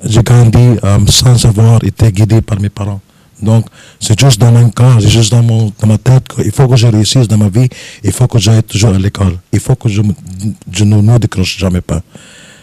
j'ai 0.04 0.22
grandi 0.22 0.58
euh, 0.58 0.98
sans 1.08 1.44
avoir 1.46 1.82
été 1.84 2.12
guidé 2.12 2.40
par 2.40 2.60
mes 2.60 2.68
parents. 2.68 3.00
Donc, 3.42 3.66
c'est 4.00 4.18
juste 4.18 4.40
dans 4.40 4.50
mon 4.50 4.70
corps, 4.70 4.96
c'est 5.00 5.08
juste 5.08 5.30
dans, 5.30 5.42
ma 5.42 5.98
tête 5.98 6.26
qu'il 6.28 6.50
faut 6.52 6.66
que 6.66 6.76
je 6.76 6.86
réussisse 6.86 7.28
dans 7.28 7.36
ma 7.36 7.48
vie, 7.48 7.68
il 8.02 8.12
faut 8.12 8.26
que 8.26 8.38
j'aille 8.38 8.62
toujours 8.62 8.94
à 8.94 8.98
l'école, 8.98 9.38
il 9.52 9.60
faut 9.60 9.74
que 9.74 9.90
je, 9.90 10.00
ne 10.00 11.02
me 11.02 11.18
décroche 11.18 11.58
jamais 11.58 11.82
pas. 11.82 12.00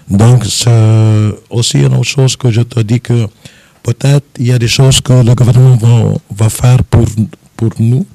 Donc, 0.10 0.46
c'est 0.46 1.30
aussi 1.50 1.80
une 1.80 1.94
autre 1.94 2.04
chose 2.04 2.36
que 2.36 2.50
je 2.50 2.62
te 2.62 2.80
dis 2.80 3.00
que 3.00 3.28
peut-être 3.84 4.26
il 4.40 4.48
y 4.48 4.52
a 4.52 4.58
des 4.58 4.68
choses 4.68 5.00
que 5.00 5.14
le 5.14 5.36
gouvernement 5.36 6.20
va, 6.32 6.50
faire 6.50 6.84
pour, 6.86 7.06
pour 7.56 7.70
nous, 7.80 8.06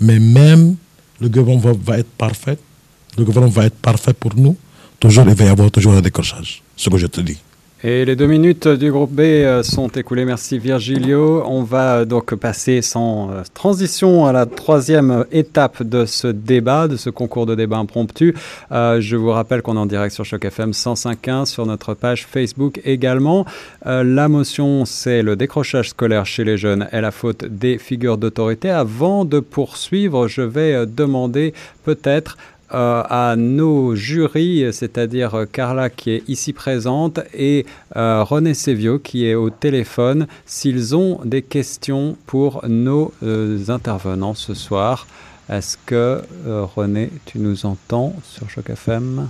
mais 0.00 0.18
même 0.18 0.76
le 1.20 1.28
gouvernement 1.28 1.60
va, 1.60 1.92
va 1.92 1.98
être 1.98 2.10
parfait, 2.16 2.56
le 3.18 3.24
gouvernement 3.24 3.52
va 3.52 3.66
être 3.66 3.76
parfait 3.76 4.14
pour 4.14 4.34
nous, 4.34 4.56
toujours 4.98 5.26
il 5.28 5.34
va 5.34 5.44
y 5.44 5.48
avoir 5.48 5.70
toujours 5.70 5.92
un 5.92 6.00
décrochage, 6.00 6.62
ce 6.78 6.88
que 6.88 6.96
je 6.96 7.06
te 7.06 7.20
dis. 7.20 7.38
Et 7.84 8.04
les 8.04 8.16
deux 8.16 8.26
minutes 8.26 8.66
du 8.66 8.90
groupe 8.90 9.12
B 9.12 9.20
euh, 9.20 9.62
sont 9.62 9.86
écoulées. 9.86 10.24
Merci 10.24 10.58
Virgilio. 10.58 11.44
On 11.46 11.62
va 11.62 11.98
euh, 11.98 12.04
donc 12.04 12.34
passer 12.34 12.82
sans 12.82 13.30
euh, 13.30 13.42
transition 13.54 14.26
à 14.26 14.32
la 14.32 14.46
troisième 14.46 15.24
étape 15.30 15.84
de 15.84 16.04
ce 16.04 16.26
débat, 16.26 16.88
de 16.88 16.96
ce 16.96 17.08
concours 17.08 17.46
de 17.46 17.54
débat 17.54 17.76
impromptu. 17.76 18.34
je 18.72 19.14
vous 19.14 19.30
rappelle 19.30 19.62
qu'on 19.62 19.76
est 19.76 19.78
en 19.78 19.86
direct 19.86 20.12
sur 20.12 20.24
Choc 20.24 20.44
FM 20.44 20.72
105.1 20.72 21.44
sur 21.44 21.66
notre 21.66 21.94
page 21.94 22.26
Facebook 22.26 22.80
également. 22.84 23.46
la 23.84 24.28
motion, 24.28 24.84
c'est 24.84 25.22
le 25.22 25.36
décrochage 25.36 25.90
scolaire 25.90 26.26
chez 26.26 26.42
les 26.42 26.56
jeunes 26.56 26.88
et 26.92 27.00
la 27.00 27.12
faute 27.12 27.44
des 27.44 27.78
figures 27.78 28.18
d'autorité. 28.18 28.70
Avant 28.70 29.24
de 29.24 29.38
poursuivre, 29.38 30.26
je 30.26 30.42
vais 30.42 30.84
demander 30.84 31.54
peut-être 31.84 32.36
euh, 32.74 33.02
à 33.08 33.34
nos 33.36 33.94
jurys, 33.94 34.72
c'est-à-dire 34.72 35.46
Carla 35.50 35.88
qui 35.88 36.10
est 36.10 36.28
ici 36.28 36.52
présente 36.52 37.20
et 37.32 37.64
euh, 37.96 38.22
René 38.22 38.52
Sévio 38.52 38.98
qui 38.98 39.26
est 39.26 39.34
au 39.34 39.48
téléphone, 39.48 40.26
s'ils 40.44 40.94
ont 40.94 41.20
des 41.24 41.40
questions 41.42 42.16
pour 42.26 42.62
nos 42.68 43.12
euh, 43.22 43.58
intervenants 43.68 44.34
ce 44.34 44.52
soir. 44.52 45.06
Est-ce 45.48 45.78
que 45.86 46.20
René, 46.46 47.10
tu 47.24 47.38
nous 47.38 47.64
entends 47.64 48.14
sur 48.22 48.50
Choc 48.50 48.68
FM 48.68 49.28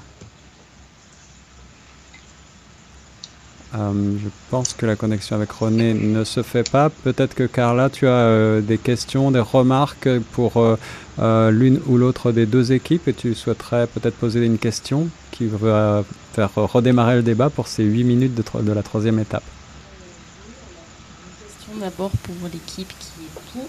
Euh, 3.74 4.16
je 4.22 4.28
pense 4.50 4.72
que 4.72 4.86
la 4.86 4.96
connexion 4.96 5.36
avec 5.36 5.52
René 5.52 5.92
ne 5.92 6.24
se 6.24 6.42
fait 6.42 6.68
pas. 6.68 6.88
Peut-être 6.88 7.34
que 7.34 7.44
Carla, 7.44 7.90
tu 7.90 8.06
as 8.06 8.10
euh, 8.10 8.60
des 8.62 8.78
questions, 8.78 9.30
des 9.30 9.40
remarques 9.40 10.08
pour 10.32 10.54
euh, 10.56 11.50
l'une 11.50 11.80
ou 11.86 11.98
l'autre 11.98 12.32
des 12.32 12.46
deux 12.46 12.72
équipes 12.72 13.08
et 13.08 13.14
tu 13.14 13.34
souhaiterais 13.34 13.86
peut-être 13.86 14.14
poser 14.14 14.44
une 14.44 14.58
question 14.58 15.08
qui 15.32 15.46
va 15.46 16.02
faire 16.32 16.54
redémarrer 16.54 17.16
le 17.16 17.22
débat 17.22 17.50
pour 17.50 17.68
ces 17.68 17.84
huit 17.84 18.04
minutes 18.04 18.34
de, 18.34 18.62
de 18.62 18.72
la 18.72 18.82
troisième 18.82 19.18
étape. 19.18 19.44
Une 20.48 21.46
question 21.46 21.72
d'abord 21.78 22.10
pour 22.22 22.36
l'équipe 22.50 22.92
qui 22.98 23.24
est 23.24 23.52
pour. 23.52 23.68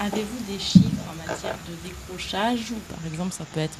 Avez-vous 0.00 0.52
des 0.52 0.58
chiffres 0.58 1.04
en 1.08 1.28
matière 1.28 1.54
de 1.68 1.88
décrochage 1.88 2.72
ou 2.72 2.92
par 2.92 3.06
exemple 3.06 3.32
ça 3.32 3.44
peut 3.54 3.60
être 3.60 3.78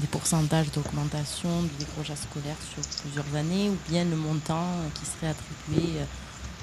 des 0.00 0.06
pourcentages 0.06 0.70
d'augmentation 0.72 1.62
du 1.62 1.84
décrochage 1.84 2.16
scolaire 2.16 2.56
sur 2.72 2.82
plusieurs 3.02 3.34
années 3.36 3.68
ou 3.68 3.76
bien 3.88 4.04
le 4.04 4.16
montant 4.16 4.66
qui 4.94 5.06
serait 5.06 5.30
attribué 5.30 5.98
euh, 5.98 6.04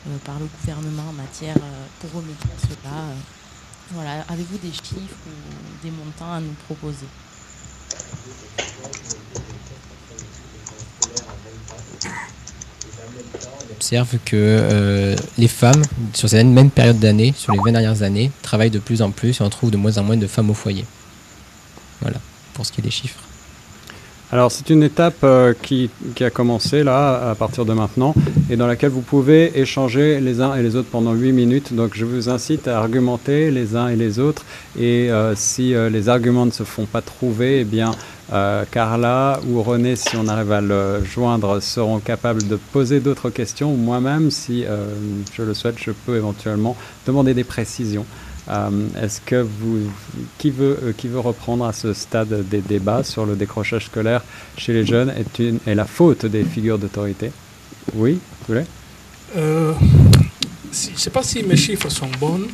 euh, 0.10 0.18
par 0.26 0.40
le 0.40 0.48
gouvernement 0.60 1.10
en 1.10 1.14
matière 1.14 1.56
euh, 1.58 1.86
pour 2.00 2.12
remédier 2.14 2.36
à 2.36 2.62
cela. 2.62 3.04
Voilà, 3.92 4.26
avez-vous 4.28 4.58
des 4.58 4.72
chiffres 4.72 5.18
ou 5.28 5.84
des 5.84 5.92
montants 5.92 6.34
à 6.34 6.40
nous 6.40 6.56
proposer? 6.66 7.06
On 13.70 13.74
observe 13.74 14.18
que 14.26 15.16
les 15.38 15.48
femmes, 15.48 15.82
sur 16.14 16.28
cette 16.28 16.48
même 16.48 16.72
période 16.72 17.00
d'année, 17.00 17.34
sur 17.38 17.54
les 17.54 17.60
20 17.60 17.72
dernières 17.72 18.02
années, 18.02 18.32
travaillent 18.42 18.72
de 18.72 18.80
plus 18.80 19.02
en 19.02 19.12
plus 19.12 19.40
et 19.40 19.44
on 19.44 19.50
trouve 19.50 19.72
de 19.72 19.78
moins 19.78 19.98
en 19.98 20.04
moins 20.04 20.18
de 20.18 20.28
femmes 20.28 20.50
au 20.50 20.54
foyer. 20.54 20.84
Voilà, 22.02 22.18
pour 22.54 22.66
ce 22.66 22.72
qui 22.72 22.82
est 22.82 22.84
des 22.84 22.92
chiffres. 22.92 23.27
Alors 24.30 24.52
c'est 24.52 24.70
une 24.70 24.84
étape 24.84 25.24
euh, 25.24 25.54
qui, 25.62 25.90
a 26.20 26.30
commencé 26.30 26.84
là 26.84 27.30
à 27.30 27.36
partir 27.36 27.64
de 27.64 27.72
maintenant 27.72 28.14
et 28.50 28.58
dans 28.58 28.68
laquelle 28.68 28.90
vous 28.90 29.02
pouvez 29.02 29.58
échanger 29.58 30.20
les 30.20 30.42
uns 30.42 30.54
et 30.54 30.62
les 30.62 30.76
autres 30.76 30.90
pendant 30.90 31.14
8 31.14 31.32
minutes. 31.32 31.74
Donc 31.74 31.92
je 31.96 32.04
vous 32.04 32.28
incite 32.28 32.68
à 32.68 32.78
argumenter 32.80 33.52
les 33.52 33.78
uns 33.78 33.88
et 33.88 33.96
les 33.96 34.20
autres 34.20 34.44
et 34.78 35.10
euh, 35.10 35.34
si 35.34 35.74
euh, 35.74 35.90
les 35.90 36.10
arguments 36.10 36.46
ne 36.46 36.52
se 36.52 36.64
font 36.64 36.86
pas 36.86 37.02
trouver, 37.02 37.62
eh 37.62 37.64
bien 37.64 37.92
Carla 38.72 39.40
ou 39.48 39.64
René, 39.64 39.96
si 39.96 40.18
on 40.18 40.28
arrive 40.28 40.52
à 40.52 40.60
le 40.60 41.02
joindre, 41.06 41.62
seront 41.62 42.00
capables 42.00 42.46
de 42.46 42.58
poser 42.58 43.00
d'autres 43.00 43.30
questions. 43.30 43.72
Moi-même, 43.72 44.32
si 44.32 44.66
je 45.32 45.44
le 45.44 45.54
souhaite, 45.54 45.76
je 45.78 45.92
peux 45.92 46.18
éventuellement 46.18 46.76
demander 47.06 47.34
des 47.34 47.46
précisions. 47.46 48.06
Euh, 48.50 48.88
est-ce 49.02 49.20
que 49.22 49.36
vous, 49.42 49.92
qui 50.38 50.52
veut, 50.52 50.80
euh, 50.84 50.94
qui 50.96 51.08
veut 51.08 51.20
reprendre 51.20 51.66
à 51.66 51.74
ce 51.74 51.94
stade 51.94 52.48
des 52.48 52.62
débats 52.62 53.04
sur 53.04 53.26
le 53.26 53.36
décrochage 53.36 53.86
scolaire 53.88 54.24
chez 54.58 54.72
les 54.74 54.86
jeunes 54.86 55.10
est, 55.10 55.40
une, 55.40 55.60
est 55.68 55.76
la 55.76 55.86
faute 55.86 56.26
des 56.26 56.44
figures 56.44 56.80
d'autorité? 56.80 57.32
Oui, 57.94 58.14
vous 58.14 58.54
voulez? 58.54 58.66
Euh, 59.36 59.74
Je 60.72 60.92
ne 60.92 60.98
sais 60.98 61.10
pas 61.10 61.24
si 61.24 61.44
mes 61.44 61.58
chiffres 61.58 61.90
sont 61.90 62.10
bons, 62.20 62.48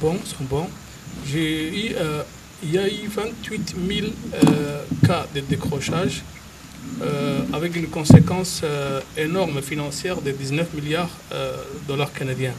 bons, 0.00 0.18
sont 0.24 0.44
bons. 0.44 0.68
J'ai 1.26 1.96
il 2.62 2.72
y 2.72 2.78
a 2.78 2.86
eu 2.86 3.08
28 3.08 3.74
000 3.88 4.08
cas 5.06 5.26
de 5.34 5.40
décrochage 5.40 6.22
avec 7.54 7.74
une 7.74 7.86
conséquence 7.86 8.62
énorme 9.16 9.62
financière 9.62 10.20
de 10.20 10.30
19 10.30 10.74
milliards 10.74 11.16
de 11.30 11.88
dollars 11.88 12.12
canadiens. 12.12 12.52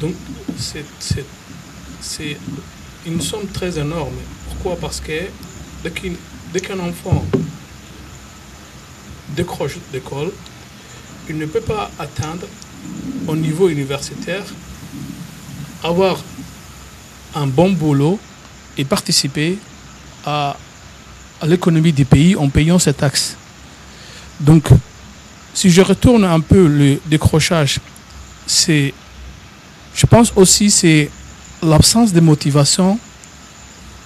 Donc, 0.00 0.14
c'est 0.56 2.36
une 3.06 3.20
somme 3.20 3.46
très 3.48 3.78
énorme. 3.78 4.14
Pourquoi? 4.48 4.76
Parce 4.76 5.00
que 5.00 5.28
dès 6.52 6.60
qu'un 6.60 6.78
enfant 6.78 7.24
décroche 9.36 9.76
d'école, 9.92 10.32
il 11.28 11.36
ne 11.38 11.46
peut 11.46 11.60
pas 11.60 11.90
atteindre 11.98 12.46
au 13.28 13.36
niveau 13.36 13.68
universitaire, 13.68 14.42
avoir 15.84 16.18
un 17.34 17.46
bon 17.46 17.70
boulot 17.70 18.18
et 18.76 18.84
participer 18.84 19.58
à, 20.24 20.56
à 21.40 21.46
l'économie 21.46 21.92
du 21.92 22.04
pays 22.04 22.34
en 22.36 22.48
payant 22.48 22.78
ses 22.78 22.94
taxes. 22.94 23.36
Donc, 24.40 24.68
si 25.52 25.70
je 25.70 25.82
retourne 25.82 26.24
un 26.24 26.40
peu 26.40 26.66
le 26.66 26.98
décrochage, 27.06 27.80
c'est 28.46 28.94
je 30.00 30.06
pense 30.06 30.32
aussi 30.34 30.70
c'est 30.70 31.10
l'absence 31.62 32.10
de 32.14 32.20
motivation 32.20 32.98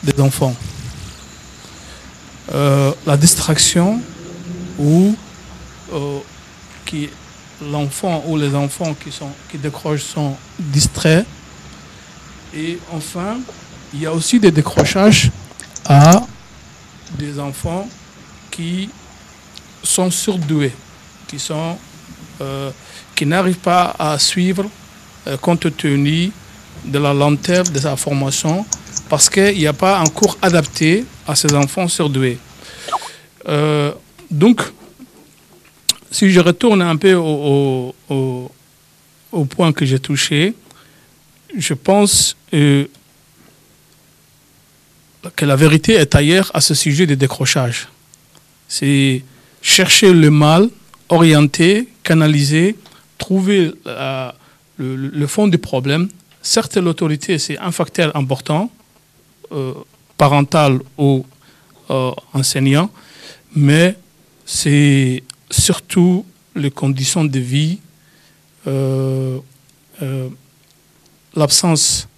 des 0.03 0.21
enfants. 0.21 0.57
Euh, 2.53 2.93
la 3.07 3.17
distraction 3.17 4.01
ou 4.77 5.15
euh, 5.93 6.19
l'enfant 7.71 8.25
ou 8.27 8.37
les 8.37 8.57
enfants 8.57 8.93
qui, 8.95 9.13
sont, 9.13 9.31
qui 9.49 9.57
décrochent 9.57 10.03
sont 10.03 10.37
distraits. 10.59 11.25
Et 12.53 12.81
enfin, 12.93 13.39
il 13.93 14.01
y 14.01 14.07
a 14.07 14.13
aussi 14.13 14.41
des 14.41 14.51
décrochages 14.51 15.31
à 15.85 16.23
des 17.17 17.39
enfants 17.39 17.89
qui 18.51 18.91
sont 19.85 20.11
surdoués, 20.11 20.73
qui, 21.29 21.39
euh, 22.41 22.71
qui 23.15 23.27
n'arrivent 23.27 23.59
pas 23.59 23.95
à 23.97 24.19
suivre 24.19 24.69
compte 25.41 25.77
tenu 25.77 26.31
de 26.85 26.99
la 26.99 27.15
lenteur 27.15 27.65
de 27.65 27.79
sa 27.79 27.97
formation, 27.97 28.65
parce 29.09 29.31
qu'il 29.31 29.57
n'y 29.57 29.67
a 29.67 29.73
pas 29.73 29.99
un 29.99 30.07
cours 30.07 30.37
adapté 30.43 31.05
à 31.27 31.35
ces 31.35 31.55
enfants 31.55 31.89
surdoués. 31.89 32.39
Euh, 33.49 33.93
donc, 34.31 34.63
si 36.11 36.31
je 36.31 36.41
retourne 36.41 36.83
un 36.83 36.97
peu 36.97 37.15
au, 37.15 37.95
au, 38.09 39.45
point 39.45 39.73
que 39.73 39.85
j'ai 39.85 39.99
touché, 39.99 40.55
je 41.57 41.75
pense 41.75 42.37
euh, 42.53 42.87
que 45.37 45.45
la 45.45 45.57
vérité 45.57 45.95
est 45.95 46.15
ailleurs 46.15 46.51
à 46.55 46.61
ce 46.61 46.75
sujet 46.75 47.07
des 47.07 47.17
décrochages. 47.17 47.89
C'est 48.69 49.23
chercher 49.61 50.13
le 50.13 50.31
mal, 50.31 50.69
orienter, 51.09 51.89
canaliser, 52.03 52.77
trouver 53.19 53.73
le, 54.77 55.27
fond 55.27 55.49
du 55.49 55.59
problème. 55.59 56.09
Certes, 56.43 56.77
l'autorité, 56.77 57.39
c'est 57.39 57.59
un 57.59 57.73
facteur 57.73 58.15
important, 58.17 58.71
euh, 59.53 59.75
parental 60.17 60.81
ou 60.99 61.25
euh, 61.91 62.13
enseignant, 62.33 62.91
mais 63.55 63.97
c'est 64.45 65.23
surtout 65.51 66.25
les 66.55 66.71
conditions 66.71 67.25
de 67.25 67.39
vie, 67.39 67.79
euh, 68.67 69.39
l'absence 71.35 72.09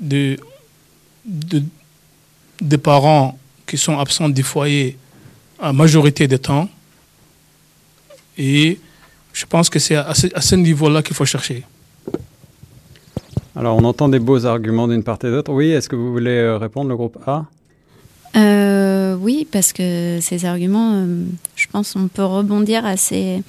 de, 0.00 0.36
parents 2.82 3.38
qui 3.66 3.76
sont 3.76 3.98
absents 3.98 4.28
du 4.28 4.42
foyer 4.42 4.96
à 5.58 5.72
majorité 5.72 6.26
des 6.26 6.38
temps, 6.38 6.68
Et 8.38 8.78
je 9.32 9.44
pense 9.46 9.68
que 9.68 9.78
c'est 9.78 9.96
à 9.96 10.14
ce, 10.14 10.54
niveau-là 10.54 11.02
qu'il 11.02 11.14
faut 11.14 11.26
chercher. 11.26 11.64
Alors, 13.56 13.76
on 13.76 13.84
entend 13.84 14.08
des 14.08 14.20
beaux 14.20 14.46
arguments 14.46 14.86
d'une 14.86 15.02
part 15.02 15.18
et 15.24 15.30
d'autre. 15.30 15.52
Oui, 15.52 15.70
est-ce 15.70 15.88
que 15.88 15.96
vous 15.96 16.12
voulez 16.12 16.38
euh, 16.38 16.56
répondre, 16.56 16.88
le 16.88 16.96
groupe 16.96 17.18
A? 17.26 17.46
Euh, 18.36 19.16
Oui, 19.16 19.46
parce 19.50 19.72
que 19.72 20.18
ces 20.20 20.44
arguments, 20.44 20.92
euh, 20.94 21.24
je 21.56 21.66
pense 21.66 21.96
on 21.96 22.06
peut 22.06 22.24
rebondir 22.24 22.86
assez, 22.86 23.42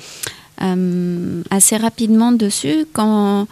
assez 0.57 1.77
rapidement 1.77 2.31
dessus. 2.31 2.85
Quand 2.93 3.47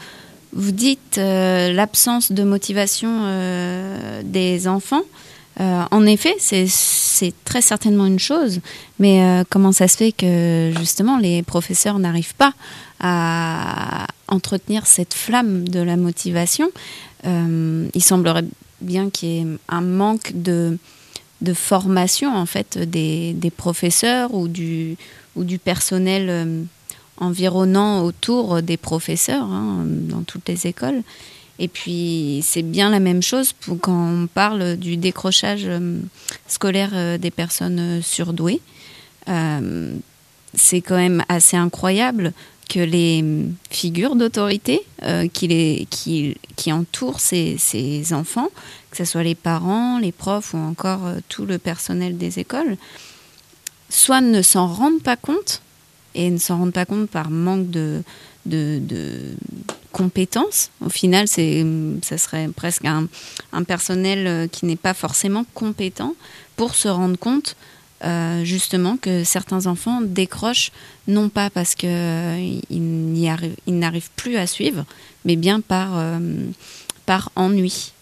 vous 0.54 0.72
dites 0.72 1.18
l'absence 1.18 2.32
de 2.32 2.44
motivation 2.44 3.10
des 4.24 4.68
enfants, 4.68 5.04
en 5.60 6.06
effet, 6.06 6.36
c'est 6.40 7.34
très 7.46 7.62
certainement 7.62 8.06
une 8.06 8.20
chose, 8.20 8.60
mais 9.00 9.44
comment 9.50 9.72
ça 9.72 9.88
se 9.88 9.98
fait 9.98 10.12
que 10.12 10.72
justement 10.78 11.18
les 11.18 11.42
professeurs 11.44 12.00
n'arrivent 12.00 12.36
pas 12.36 12.54
à 13.00 14.08
entretenir 14.30 14.88
cette 14.88 15.14
flamme 15.14 15.68
de 15.68 15.80
la 15.80 15.98
motivation 15.98 16.70
euh, 17.26 17.88
Il 17.94 18.04
semblerait 18.04 18.46
bien 18.82 19.10
qu'il 19.10 19.30
y 19.30 19.40
ait 19.40 19.48
un 19.68 19.82
manque 19.82 20.32
de, 20.34 20.78
formation 21.54 22.36
en 22.36 22.46
fait 22.46 22.78
des, 22.78 23.52
professeurs 23.56 24.34
ou 24.34 24.48
du, 24.48 24.98
ou 25.36 25.44
du 25.44 25.60
personnel 25.60 26.66
environnant 27.18 28.04
autour 28.04 28.62
des 28.62 28.78
professeurs 28.78 29.44
hein, 29.44 29.84
dans 29.86 30.22
toutes 30.22 30.48
les 30.48 30.68
écoles. 30.68 31.04
Et 31.60 31.68
puis, 31.68 32.40
c'est 32.42 32.62
bien 32.62 32.90
la 32.90 33.02
même 33.02 33.22
chose 33.22 33.52
pour 33.52 33.80
quand 33.80 34.24
on 34.24 34.28
parle 34.28 34.78
du 34.78 34.96
décrochage 34.96 35.66
euh, 35.66 36.00
scolaire 36.48 36.92
euh, 36.94 37.18
des 37.18 37.32
personnes 37.32 37.80
euh, 37.80 38.02
surdouées. 38.02 38.62
c'est 40.56 40.82
quand 40.82 40.96
même 40.96 41.24
assez 41.28 41.58
incroyable 41.58 42.34
que 42.70 42.80
les 42.80 43.26
figures 43.70 44.16
d'autorité 44.16 44.82
qui, 45.34 45.88
qui, 45.90 46.38
qui, 46.56 46.72
entourent 46.72 47.20
ces, 47.20 47.58
ces, 47.58 48.14
enfants, 48.14 48.50
que 48.92 48.98
ce 48.98 49.06
soit 49.06 49.24
les 49.24 49.36
parents, 49.36 50.00
les 50.00 50.12
profs 50.12 50.54
ou 50.54 50.58
encore 50.58 51.02
tout 51.28 51.46
le 51.46 51.58
personnel 51.58 52.18
des 52.18 52.40
écoles, 52.40 52.78
soit 53.90 54.22
ne 54.22 54.42
s'en 54.42 54.68
rendent 54.68 55.02
pas 55.02 55.18
compte, 55.18 55.62
et 56.16 56.30
ne 56.30 56.38
s'en 56.38 56.58
rendent 56.58 56.74
pas 56.74 56.86
compte 56.86 57.10
par 57.10 57.30
manque 57.30 57.70
de, 57.70 58.04
de, 58.46 59.36
compétences. 59.92 60.70
Au 60.82 60.90
final, 60.90 61.28
ça 61.28 62.18
serait 62.18 62.48
presque 62.56 62.86
un, 62.86 63.08
personnel 63.64 64.28
euh, 64.28 64.48
qui 64.48 64.66
n'est 64.66 64.76
pas 64.76 64.94
forcément 64.94 65.46
compétent 65.54 66.16
pour 66.56 66.76
se 66.76 66.88
rendre 66.88 67.18
compte 67.18 67.56
euh, 68.04 68.44
justement 68.44 68.98
que 68.98 69.24
certains 69.24 69.68
enfants 69.68 70.02
décrochent 70.02 70.72
non 71.08 71.30
pas 71.30 71.50
parce 71.50 71.76
qu'ils 71.76 71.90
euh, 71.90 73.38
n'arrivent 73.68 74.12
plus 74.16 74.38
à 74.38 74.48
suivre, 74.48 74.86
mais 75.26 75.36
bien 75.36 75.62
par, 75.62 76.02
par 77.06 77.32
ennui. 77.36 77.94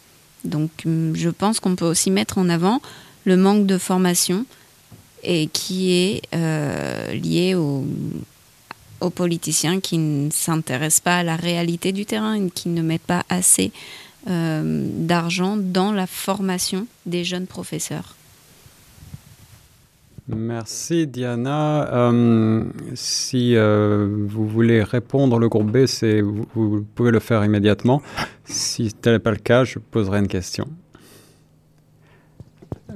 Donc 0.43 0.71
je 0.85 1.29
pense 1.29 1.59
qu'on 1.59 1.75
peut 1.75 1.85
aussi 1.85 2.11
mettre 2.11 2.37
en 2.37 2.49
avant 2.49 2.81
le 3.25 3.37
manque 3.37 3.65
de 3.65 3.77
formation 3.77 4.45
et 5.23 5.47
qui 5.47 5.91
est 5.91 6.21
lié 7.13 7.55
au, 7.55 7.85
aux 9.01 9.09
politiciens 9.09 9.79
qui 9.79 9.97
ne 9.97 10.29
s'intéressent 10.31 11.01
pas 11.01 11.17
à 11.17 11.23
la 11.23 11.35
réalité 11.35 11.91
du 11.91 12.05
terrain 12.05 12.33
et 12.33 12.49
qui 12.49 12.69
ne 12.69 12.81
mettent 12.81 13.01
pas 13.01 13.23
assez 13.29 13.71
euh, 14.29 14.87
d'argent 14.93 15.55
dans 15.57 15.93
la 15.93 16.07
formation 16.07 16.85
des 17.05 17.23
jeunes 17.23 17.47
professeurs. 17.47 18.16
Merci 20.27 21.07
Diana. 21.07 21.87
Euh, 21.93 22.65
si 22.95 23.55
euh, 23.55 24.25
vous 24.27 24.47
voulez 24.47 24.83
répondre 24.83 25.39
le 25.39 25.47
groupe 25.47 25.71
B, 25.71 25.85
vous, 26.21 26.45
vous, 26.53 26.85
pouvez 26.95 27.11
le 27.11 27.19
faire 27.19 27.45
immédiatement. 27.45 28.01
Si 28.43 28.93
tel 28.93 29.13
n'est 29.13 29.19
pas 29.19 29.31
le 29.31 29.37
cas, 29.37 29.63
je 29.63 29.79
poserai 29.79 30.19
une 30.19 30.27
question. 30.27 30.67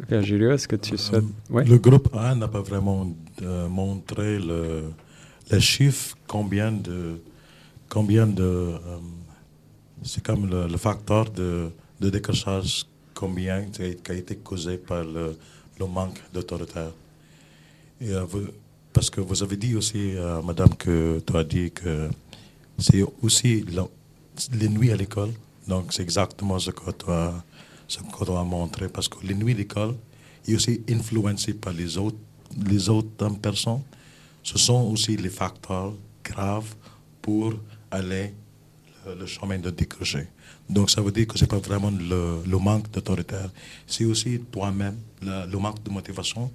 Virgilio, 0.10 0.52
est-ce 0.52 0.68
que 0.68 0.76
tu 0.76 0.98
souhaites... 0.98 1.24
Le 1.50 1.78
groupe 1.78 2.10
A 2.14 2.36
n'a 2.36 2.48
pas 2.48 2.62
vraiment 2.62 3.08
montré 3.70 4.38
le, 4.40 4.84
les 5.52 5.60
chiffres, 5.60 6.16
combien 6.28 6.72
de. 6.72 7.22
Combien 7.90 8.26
de 8.26 8.44
euh, 8.44 8.78
c'est 10.04 10.24
comme 10.24 10.50
le, 10.50 10.78
facteur 10.78 11.30
de, 11.30 11.70
de, 12.00 12.10
décrochage, 12.10 12.86
combien 13.14 13.66
qui 13.66 13.84
a 13.84 14.14
été 14.14 14.38
causé 14.38 14.78
par 14.78 15.04
le, 15.04 15.38
le 15.78 15.86
manque 15.86 16.22
d'autoritaire. 16.34 16.92
Et 18.02 18.14
euh, 18.14 18.26
parce 18.92 19.10
que 19.10 19.22
vous 19.22 19.44
avez 19.44 19.58
dit 19.58 19.76
aussi, 19.76 20.16
euh, 20.16 20.42
madame, 20.42 20.76
que 20.76 21.22
tu 21.26 21.38
as 21.38 21.44
dit 21.44 21.72
que 21.72 22.10
c'est 22.78 23.04
aussi 23.22 23.64
les 24.54 24.70
nuits 24.70 24.92
à 24.92 24.96
l'école. 24.98 25.32
Donc, 25.68 25.94
c'est 25.94 26.02
exactement 26.02 26.58
ce 26.60 26.72
que 26.72 26.92
tu 26.92 27.10
as, 27.10 27.44
ce 27.88 28.00
que 28.00 28.32
as 28.32 28.44
montré. 28.44 28.90
Parce 28.90 29.08
que 29.08 29.26
les 29.26 29.36
nuits 29.36 29.54
à 29.54 29.58
l'école 29.58 29.96
est 30.48 30.56
aussi 30.56 30.82
influencé 30.90 31.54
par 31.54 31.74
les 31.74 31.98
autres, 31.98 32.18
les 32.68 32.90
autres 32.90 33.30
personnes 33.40 33.82
ce 34.44 34.58
sont 34.58 34.90
aussi 34.92 35.18
les 35.18 35.30
facteurs 35.30 35.94
graves 36.24 36.74
pour 37.22 37.54
aller 37.90 38.34
le, 39.06 39.26
chemin 39.26 39.60
de 39.60 39.70
décrocher. 39.70 40.28
Donc 40.70 40.90
ça 40.90 41.02
veut 41.02 41.12
dire 41.12 41.28
que 41.28 41.38
ce 41.38 41.44
n'est 41.44 41.48
pas 41.48 41.58
vraiment 41.60 41.92
le, 41.92 42.58
manque 42.58 42.90
d'autoritaire, 42.92 43.50
c'est 43.88 44.06
aussi 44.06 44.40
toi-même, 44.52 44.98
le, 45.22 45.58
manque 45.58 45.84
de 45.84 45.90
motivation. 45.90 46.52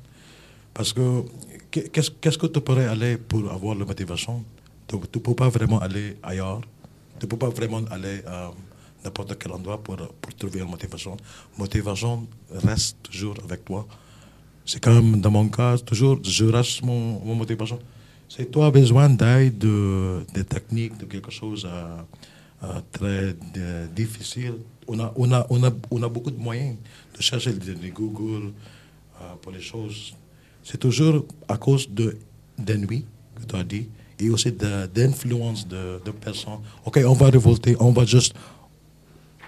Parce 0.77 0.93
que 0.93 1.25
qu'est-ce 1.71 2.37
que 2.37 2.47
tu 2.47 2.61
pourrais 2.61 2.85
aller 2.85 3.17
pour 3.17 3.51
avoir 3.51 3.75
la 3.75 3.87
motivation? 3.87 4.45
Tu 4.87 4.97
ne 4.97 5.01
peux 5.01 5.35
pas 5.35 5.49
vraiment 5.49 5.79
aller 5.79 6.19
ailleurs, 6.23 6.61
tu 7.19 7.25
ne 7.25 7.31
peux 7.31 7.39
pas 7.39 7.49
vraiment 7.49 7.83
aller 7.91 8.21
à 8.27 8.53
n'importe 9.03 9.39
quel 9.39 9.53
endroit 9.53 9.83
pour, 9.83 9.97
pour 9.97 10.35
trouver 10.35 10.59
la 10.59 10.67
motivation. 10.67 11.17
Motivation 11.57 12.27
reste 12.53 12.99
toujours 13.05 13.37
avec 13.43 13.65
toi. 13.65 13.87
C'est 14.67 14.83
comme 14.83 15.19
dans 15.19 15.31
mon 15.31 15.49
cas, 15.49 15.79
toujours, 15.79 16.19
je 16.23 16.45
reste 16.45 16.83
mon, 16.83 17.35
motivation. 17.35 17.79
C'est 18.29 18.51
toi 18.51 18.71
besoin 18.71 19.09
d'aide, 19.09 19.57
de, 19.57 20.27
de 20.35 20.43
techniques, 20.43 20.99
de 20.99 21.07
quelque 21.07 21.31
chose 21.31 21.67
euh, 21.67 21.97
euh, 22.65 22.81
très 22.93 23.35
difficile. 23.95 24.57
On 24.87 25.01
a, 25.01 25.11
on, 25.17 25.33
a, 25.33 25.47
on, 25.49 25.65
a, 25.65 25.71
on 25.91 26.03
a 26.03 26.09
beaucoup 26.09 26.31
de 26.31 26.39
moyens 26.39 26.77
de 27.17 27.23
chercher 27.23 27.55
des 27.55 27.91
Google 27.91 28.53
euh, 29.23 29.35
pour 29.41 29.53
les 29.53 29.63
choses. 29.63 30.15
C'est 30.67 30.79
toujours 30.79 31.25
à 31.47 31.57
cause 31.57 31.89
de 31.89 32.17
d'ennuis, 32.59 33.05
que 33.37 33.45
tu 33.47 33.55
as 33.55 33.63
dit, 33.63 33.87
et 34.19 34.31
aussi 34.31 34.51
d'influence 34.51 35.69
de, 35.69 36.01
de, 36.05 36.11
personnes. 36.11 36.59
OK, 36.85 36.99
on 37.07 37.13
va 37.13 37.31
révolter, 37.31 37.77
on 37.79 37.93
va 37.93 38.05
juste. 38.05 38.35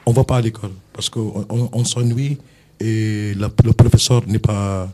On 0.07 0.13
va 0.13 0.23
pas 0.23 0.37
à 0.37 0.41
l'école 0.41 0.71
parce 0.93 1.11
qu'on 1.11 1.45
on, 1.51 1.85
s'ennuie 1.85 2.39
et 2.81 3.35
le 3.35 3.73
professeur 3.73 4.27
n'est 4.27 4.39
pas 4.39 4.89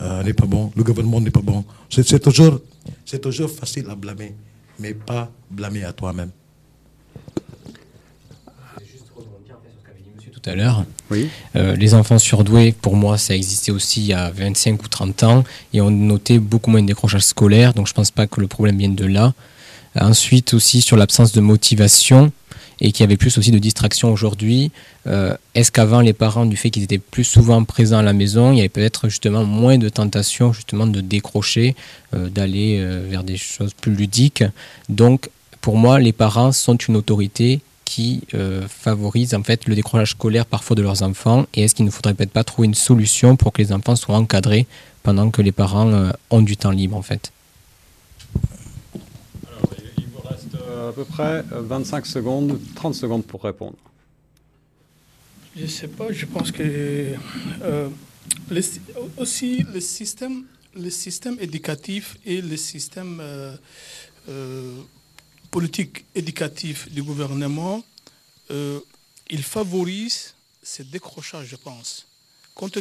euh, 0.00 0.22
n'est 0.22 0.32
pas 0.32 0.46
bon, 0.46 0.70
le 0.76 0.84
gouvernement 0.84 1.20
n'est 1.20 1.32
pas 1.32 1.42
bon. 1.42 1.64
C'est 1.90 2.20
toujours, 2.20 2.60
toujours 3.20 3.50
facile 3.50 3.90
à 3.90 3.96
blâmer, 3.96 4.34
mais 4.78 4.94
pas 4.94 5.28
blâmer 5.50 5.84
à 5.84 5.92
toi-même. 5.92 6.30
Tout 10.38 10.50
à 10.50 10.54
l'heure. 10.54 10.84
Oui. 11.10 11.28
Euh, 11.56 11.74
les 11.76 11.94
enfants 11.94 12.18
surdoués, 12.18 12.72
pour 12.72 12.96
moi, 12.96 13.18
ça 13.18 13.34
existait 13.34 13.72
aussi 13.72 14.00
il 14.00 14.06
y 14.06 14.12
a 14.12 14.30
25 14.30 14.82
ou 14.82 14.88
30 14.88 15.22
ans 15.24 15.44
et 15.72 15.80
on 15.80 15.90
notait 15.90 16.38
beaucoup 16.38 16.70
moins 16.70 16.82
de 16.82 16.86
décrochage 16.86 17.22
scolaire, 17.22 17.74
donc 17.74 17.86
je 17.86 17.92
ne 17.92 17.96
pense 17.96 18.10
pas 18.10 18.26
que 18.26 18.40
le 18.40 18.46
problème 18.46 18.78
vienne 18.78 18.94
de 18.94 19.06
là. 19.06 19.34
Ensuite, 19.98 20.54
aussi 20.54 20.80
sur 20.80 20.96
l'absence 20.96 21.32
de 21.32 21.40
motivation, 21.40 22.30
et 22.80 22.92
qu'il 22.92 23.02
y 23.02 23.04
avait 23.04 23.16
plus 23.16 23.36
aussi 23.38 23.50
de 23.50 23.58
distractions 23.58 24.12
aujourd'hui. 24.12 24.70
Euh, 25.08 25.34
est-ce 25.56 25.72
qu'avant, 25.72 26.00
les 26.00 26.12
parents, 26.12 26.46
du 26.46 26.56
fait 26.56 26.70
qu'ils 26.70 26.84
étaient 26.84 26.98
plus 26.98 27.24
souvent 27.24 27.64
présents 27.64 27.98
à 27.98 28.02
la 28.02 28.12
maison, 28.12 28.52
il 28.52 28.58
y 28.58 28.60
avait 28.60 28.68
peut-être 28.68 29.08
justement 29.08 29.42
moins 29.44 29.78
de 29.78 29.88
tentations 29.88 30.52
justement 30.52 30.86
de 30.86 31.00
décrocher, 31.00 31.74
euh, 32.14 32.28
d'aller 32.28 32.80
vers 33.08 33.24
des 33.24 33.36
choses 33.36 33.74
plus 33.74 33.96
ludiques? 33.96 34.44
Donc, 34.88 35.28
pour 35.60 35.76
moi, 35.76 35.98
les 35.98 36.12
parents 36.12 36.52
sont 36.52 36.76
une 36.76 36.94
autorité 36.94 37.60
qui 37.88 38.20
favorise 38.68 39.34
en 39.34 39.42
fait 39.42 39.66
le 39.66 39.74
décrochage 39.74 40.10
scolaire 40.10 40.44
parfois 40.44 40.76
de 40.76 40.82
leurs 40.82 41.02
enfants. 41.02 41.46
Et 41.54 41.62
est-ce 41.62 41.74
qu'il 41.74 41.86
ne 41.86 41.90
faudrait 41.90 42.12
peut-être 42.12 42.32
pas 42.32 42.44
trouver 42.44 42.66
une 42.66 42.74
solution 42.74 43.36
pour 43.36 43.50
que 43.52 43.62
les 43.62 43.72
enfants 43.72 43.96
soient 43.96 44.16
encadrés 44.16 44.66
pendant 45.02 45.30
que 45.30 45.40
les 45.40 45.52
parents 45.52 46.10
ont 46.28 46.42
du 46.42 46.58
temps 46.58 46.70
libre 46.70 46.96
en 46.96 47.02
fait? 47.02 47.32
À 50.88 50.92
peu 50.92 51.04
près 51.04 51.44
25 51.50 52.04
euh, 52.04 52.08
secondes, 52.08 52.60
30 52.74 52.94
secondes 52.94 53.24
pour 53.24 53.42
répondre. 53.42 53.76
Je 55.56 55.62
ne 55.62 55.66
sais 55.66 55.88
pas, 55.88 56.12
je 56.12 56.24
pense 56.24 56.52
que 56.52 57.14
euh, 57.62 57.88
aussi 59.16 59.64
le 59.74 59.80
système, 59.80 60.44
le 60.74 60.90
système 60.90 61.36
éducatif 61.40 62.16
et 62.24 62.40
le 62.40 62.56
système 62.56 63.18
euh, 63.20 63.54
politique 65.50 66.04
éducatif 66.14 66.90
du 66.90 67.02
gouvernement, 67.02 67.82
il 68.50 69.42
favorise 69.42 70.34
ce 70.62 70.82
décrochage, 70.82 71.48
je 71.48 71.56
pense. 71.56 72.06
Compte 72.54 72.78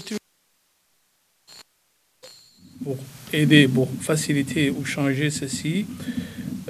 pour 2.83 2.97
aider, 3.33 3.67
pour 3.67 3.89
faciliter 4.01 4.69
ou 4.69 4.85
changer 4.85 5.29
ceci, 5.29 5.85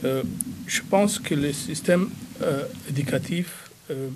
euh, 0.04 0.24
je 0.66 0.82
pense 0.82 1.20
que 1.20 1.36
le 1.36 1.54
système 1.54 2.10
euh, 2.42 2.66
éducatif 2.90 3.70
euh, 3.92 4.10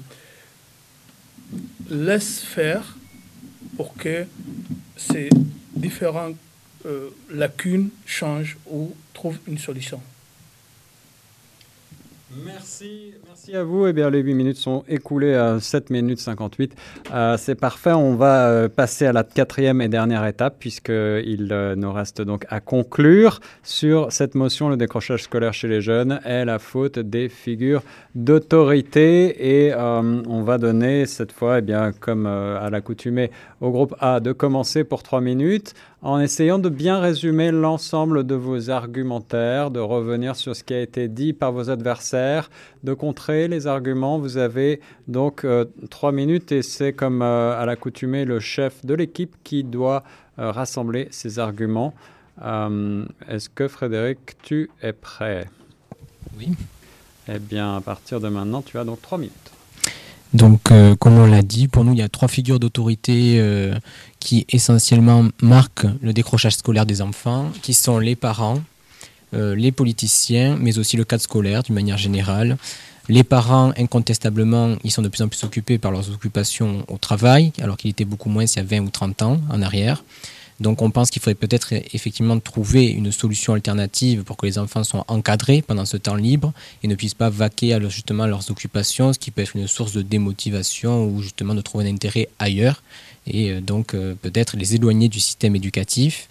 laisse 1.89 2.39
faire 2.39 2.97
pour 3.77 3.93
que 3.95 4.25
ces 4.97 5.29
différentes 5.75 6.37
lacunes 7.29 7.89
changent 8.07 8.57
ou 8.67 8.95
trouvent 9.13 9.37
une 9.47 9.59
solution. 9.59 10.01
Merci, 12.45 13.13
merci 13.27 13.55
à 13.55 13.63
vous. 13.63 13.87
Eh 13.87 13.93
bien, 13.93 14.09
les 14.09 14.19
8 14.19 14.33
minutes 14.33 14.57
sont 14.57 14.85
écoulées 14.87 15.35
à 15.35 15.59
7 15.59 15.89
minutes 15.89 16.19
58. 16.19 16.75
Euh, 17.13 17.35
c'est 17.37 17.55
parfait. 17.55 17.91
On 17.91 18.15
va 18.15 18.47
euh, 18.47 18.69
passer 18.69 19.05
à 19.05 19.11
la 19.11 19.23
quatrième 19.23 19.81
et 19.81 19.89
dernière 19.89 20.25
étape, 20.25 20.55
puisqu'il 20.57 21.49
euh, 21.51 21.75
nous 21.75 21.91
reste 21.91 22.21
donc 22.21 22.45
à 22.49 22.61
conclure 22.61 23.41
sur 23.63 24.11
cette 24.13 24.35
motion. 24.35 24.69
Le 24.69 24.77
décrochage 24.77 25.23
scolaire 25.23 25.53
chez 25.53 25.67
les 25.67 25.81
jeunes 25.81 26.21
est 26.23 26.45
la 26.45 26.57
faute 26.57 26.99
des 26.99 27.27
figures 27.27 27.83
d'autorité. 28.15 29.65
Et 29.65 29.73
on 29.75 30.43
va 30.43 30.57
donner 30.57 31.05
cette 31.05 31.33
fois, 31.33 31.59
eh 31.59 31.61
bien, 31.61 31.91
comme 31.91 32.25
à 32.25 32.69
l'accoutumée, 32.69 33.31
au 33.59 33.71
groupe 33.71 33.95
A 33.99 34.19
de 34.19 34.31
commencer 34.31 34.83
pour 34.83 35.03
3 35.03 35.19
minutes 35.21 35.73
en 36.01 36.19
essayant 36.19 36.57
de 36.57 36.69
bien 36.69 36.99
résumer 36.99 37.51
l'ensemble 37.51 38.25
de 38.25 38.33
vos 38.33 38.71
argumentaires, 38.71 39.69
de 39.69 39.79
revenir 39.79 40.35
sur 40.35 40.55
ce 40.55 40.63
qui 40.63 40.73
a 40.73 40.81
été 40.81 41.07
dit 41.07 41.33
par 41.33 41.51
vos 41.51 41.69
adversaires, 41.69 42.49
de 42.83 42.93
contrer 42.93 43.47
les 43.47 43.67
arguments. 43.67 44.17
Vous 44.17 44.37
avez 44.37 44.81
donc 45.07 45.45
euh, 45.45 45.65
trois 45.91 46.11
minutes 46.11 46.51
et 46.51 46.63
c'est 46.63 46.93
comme 46.93 47.21
euh, 47.21 47.59
à 47.59 47.65
l'accoutumée 47.65 48.25
le 48.25 48.39
chef 48.39 48.83
de 48.83 48.95
l'équipe 48.95 49.35
qui 49.43 49.63
doit 49.63 50.03
euh, 50.39 50.51
rassembler 50.51 51.07
ces 51.11 51.37
arguments. 51.39 51.93
Est-ce 53.27 53.49
que 53.49 53.67
Frédéric, 53.67 54.41
tu 54.41 54.71
es 54.81 54.93
prêt? 54.93 55.47
Oui. 56.39 56.49
Eh 57.27 57.37
bien, 57.37 57.75
à 57.75 57.81
partir 57.81 58.19
de 58.19 58.29
maintenant, 58.29 58.63
tu 58.63 58.79
as 58.79 58.83
donc 58.83 58.99
trois 59.01 59.19
minutes. 59.19 59.51
Donc, 60.33 60.71
euh, 60.71 60.95
comme 60.95 61.17
on 61.17 61.25
l'a 61.25 61.41
dit, 61.41 61.67
pour 61.67 61.83
nous, 61.83 61.91
il 61.91 61.99
y 61.99 62.03
a 62.03 62.09
trois 62.09 62.29
figures 62.29 62.59
d'autorité 62.59 63.35
euh, 63.39 63.75
qui 64.19 64.45
essentiellement 64.49 65.25
marquent 65.41 65.87
le 66.01 66.13
décrochage 66.13 66.55
scolaire 66.55 66.85
des 66.85 67.01
enfants, 67.01 67.51
qui 67.61 67.73
sont 67.73 67.99
les 67.99 68.15
parents, 68.15 68.61
euh, 69.33 69.55
les 69.55 69.73
politiciens, 69.73 70.57
mais 70.59 70.77
aussi 70.77 70.95
le 70.95 71.03
cadre 71.03 71.21
scolaire 71.21 71.63
d'une 71.63 71.75
manière 71.75 71.97
générale. 71.97 72.57
Les 73.09 73.25
parents, 73.25 73.73
incontestablement, 73.77 74.75
ils 74.85 74.91
sont 74.91 75.01
de 75.01 75.09
plus 75.09 75.21
en 75.21 75.27
plus 75.27 75.43
occupés 75.43 75.77
par 75.77 75.91
leurs 75.91 76.09
occupations 76.09 76.85
au 76.87 76.97
travail, 76.97 77.51
alors 77.61 77.75
qu'il 77.75 77.89
était 77.89 78.05
beaucoup 78.05 78.29
moins 78.29 78.45
il 78.45 78.55
y 78.55 78.59
a 78.59 78.63
20 78.63 78.79
ou 78.79 78.89
30 78.89 79.21
ans 79.23 79.41
en 79.49 79.61
arrière. 79.61 80.03
Donc 80.61 80.83
on 80.83 80.91
pense 80.91 81.09
qu'il 81.09 81.21
faudrait 81.21 81.35
peut-être 81.35 81.73
effectivement 81.93 82.39
trouver 82.39 82.85
une 82.85 83.11
solution 83.11 83.53
alternative 83.53 84.23
pour 84.23 84.37
que 84.37 84.45
les 84.45 84.59
enfants 84.59 84.83
soient 84.83 85.05
encadrés 85.07 85.63
pendant 85.63 85.85
ce 85.85 85.97
temps 85.97 86.15
libre 86.15 86.53
et 86.83 86.87
ne 86.87 86.93
puissent 86.93 87.15
pas 87.15 87.31
vaquer 87.31 87.73
à 87.73 87.79
justement 87.89 88.27
leurs 88.27 88.49
occupations, 88.51 89.11
ce 89.11 89.17
qui 89.17 89.31
peut 89.31 89.41
être 89.41 89.55
une 89.55 89.67
source 89.67 89.93
de 89.93 90.03
démotivation 90.03 91.05
ou 91.05 91.23
justement 91.23 91.55
de 91.55 91.61
trouver 91.61 91.85
un 91.85 91.93
intérêt 91.93 92.29
ailleurs 92.37 92.83
et 93.25 93.49
euh, 93.49 93.61
donc 93.61 93.93
euh, 93.95 94.13
peut-être 94.21 94.55
les 94.55 94.75
éloigner 94.75 95.09
du 95.09 95.19
système 95.19 95.55
éducatif. 95.55 96.27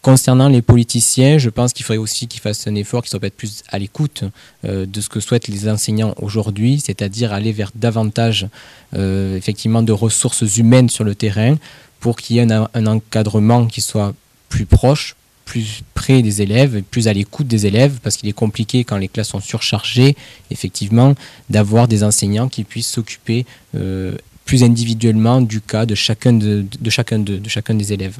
Concernant 0.00 0.48
les 0.48 0.62
politiciens, 0.62 1.36
je 1.36 1.50
pense 1.50 1.74
qu'il 1.74 1.84
faudrait 1.84 1.98
aussi 1.98 2.26
qu'ils 2.26 2.40
fassent 2.40 2.66
un 2.66 2.74
effort, 2.74 3.02
qu'ils 3.02 3.10
soient 3.10 3.20
peut-être 3.20 3.36
plus 3.36 3.62
à 3.68 3.78
l'écoute 3.78 4.24
euh, 4.64 4.86
de 4.86 5.00
ce 5.02 5.10
que 5.10 5.20
souhaitent 5.20 5.48
les 5.48 5.68
enseignants 5.68 6.14
aujourd'hui, 6.16 6.80
c'est-à-dire 6.80 7.34
aller 7.34 7.52
vers 7.52 7.70
davantage 7.74 8.48
effectivement 8.92 9.82
de 9.82 9.92
ressources 9.92 10.56
humaines 10.56 10.88
sur 10.88 11.04
le 11.04 11.14
terrain 11.14 11.56
pour 12.00 12.16
qu'il 12.16 12.36
y 12.36 12.38
ait 12.38 12.52
un, 12.52 12.86
encadrement 12.86 13.66
qui 13.66 13.82
soit 13.82 14.14
plus 14.48 14.66
proche, 14.66 15.14
plus 15.44 15.82
près 15.94 16.22
des 16.22 16.42
élèves, 16.42 16.82
plus 16.90 17.08
à 17.08 17.12
l'écoute 17.12 17.46
des 17.46 17.66
élèves, 17.66 17.98
parce 18.02 18.16
qu'il 18.16 18.28
est 18.28 18.34
compliqué 18.34 18.84
quand 18.84 18.96
les 18.96 19.08
classes 19.08 19.28
sont 19.28 19.40
surchargées, 19.40 20.16
effectivement, 20.50 21.14
d'avoir 21.50 21.88
des 21.88 22.02
enseignants 22.02 22.48
qui 22.48 22.64
puissent 22.64 22.90
s'occuper 22.90 23.44
euh, 23.74 24.16
plus 24.44 24.64
individuellement 24.64 25.40
du 25.40 25.60
cas 25.60 25.86
de 25.86 25.94
chacun, 25.94 26.32
de, 26.32 26.66
chacun, 26.88 27.18
de, 27.18 27.48
chacun 27.48 27.74
des 27.74 27.92
élèves. 27.92 28.18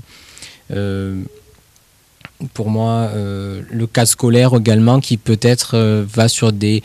Euh, 0.73 1.23
pour 2.55 2.71
moi, 2.71 2.93
euh, 2.93 3.63
le 3.71 3.87
cas 3.87 4.07
scolaire 4.07 4.55
également, 4.55 5.01
qui 5.01 5.17
peut-être 5.17 5.77
va 6.03 6.29
sur 6.29 6.53
des... 6.53 6.83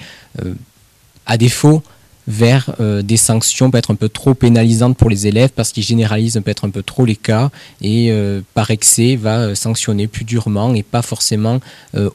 à 1.26 1.38
défaut, 1.38 1.84
vers 2.28 2.76
euh, 2.80 3.02
des 3.02 3.18
sanctions 3.18 3.70
peut-être 3.70 3.92
un 3.92 3.96
peu 3.96 4.10
trop 4.10 4.34
pénalisantes 4.34 4.98
pour 4.98 5.10
les 5.10 5.28
élèves 5.28 5.52
parce 5.56 5.72
qu'ils 5.72 5.84
généralisent 5.84 6.42
peut-être 6.44 6.66
un 6.66 6.70
peu 6.70 6.82
trop 6.82 7.06
les 7.06 7.16
cas 7.16 7.52
et 7.82 8.12
euh, 8.12 8.42
par 8.54 8.72
excès 8.72 9.16
va 9.16 9.40
euh, 9.40 9.56
sanctionner 9.56 10.08
plus 10.08 10.26
durement 10.26 10.74
et 10.74 10.84
pas 10.84 11.02
forcément 11.02 11.60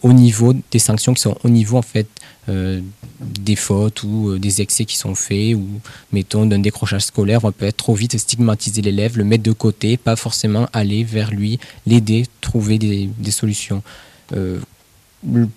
au 0.02 0.12
niveau 0.12 0.54
des 0.70 0.78
sanctions 0.78 1.14
qui 1.14 1.22
sont 1.22 1.36
au 1.44 1.48
niveau 1.48 1.78
en 1.78 1.82
fait 1.82 2.06
des 2.48 3.56
fautes 3.56 4.02
ou 4.02 4.38
des 4.38 4.60
excès 4.60 4.84
qui 4.84 4.96
sont 4.96 5.14
faits 5.14 5.54
ou 5.54 5.66
mettons 6.12 6.46
d'un 6.46 6.58
décrochage 6.58 7.02
scolaire. 7.02 7.44
On 7.44 7.52
peut 7.52 7.66
être 7.66 7.76
trop 7.76 7.94
vite 7.94 8.16
stigmatiser 8.18 8.82
l'élève 8.82 9.16
le 9.16 9.24
mettre 9.24 9.42
de 9.42 9.52
côté 9.52 9.96
pas 9.96 10.16
forcément 10.16 10.68
aller 10.72 11.04
vers 11.04 11.30
lui 11.30 11.58
l'aider 11.86 12.26
trouver 12.40 12.78
des, 12.78 13.08
des 13.18 13.30
solutions 13.30 13.82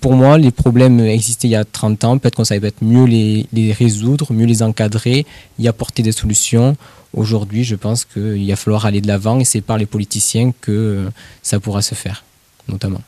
pour 0.02 0.13
moi, 0.13 0.38
les 0.38 0.52
problèmes 0.52 0.99
existaient 0.99 1.47
il 1.47 1.52
y 1.52 1.56
a 1.56 1.65
30 1.65 2.04
ans. 2.04 2.17
Peut-être 2.17 2.36
qu'on 2.36 2.43
savait 2.43 2.60
peut-être 2.60 2.84
mieux 2.84 3.06
les, 3.06 3.71
résoudre, 3.71 4.34
mieux 4.34 4.45
les 4.45 4.62
encadrer, 4.62 5.26
y 5.60 5.67
apporter 5.67 6.04
des 6.04 6.12
solutions. 6.12 6.76
Aujourd'hui, 7.13 7.63
je 7.63 7.76
pense 7.76 8.06
qu'il 8.06 8.47
va 8.47 8.56
falloir 8.56 8.86
aller 8.86 9.02
de 9.02 9.08
l'avant 9.08 9.39
et 9.39 9.45
c'est 9.45 9.62
par 9.62 9.78
les 9.78 9.86
politiciens 9.86 10.52
que 10.60 11.10
ça 11.41 11.60
pourra 11.60 11.82
se 11.82 11.95
faire, 11.95 12.23
notamment. 12.67 13.02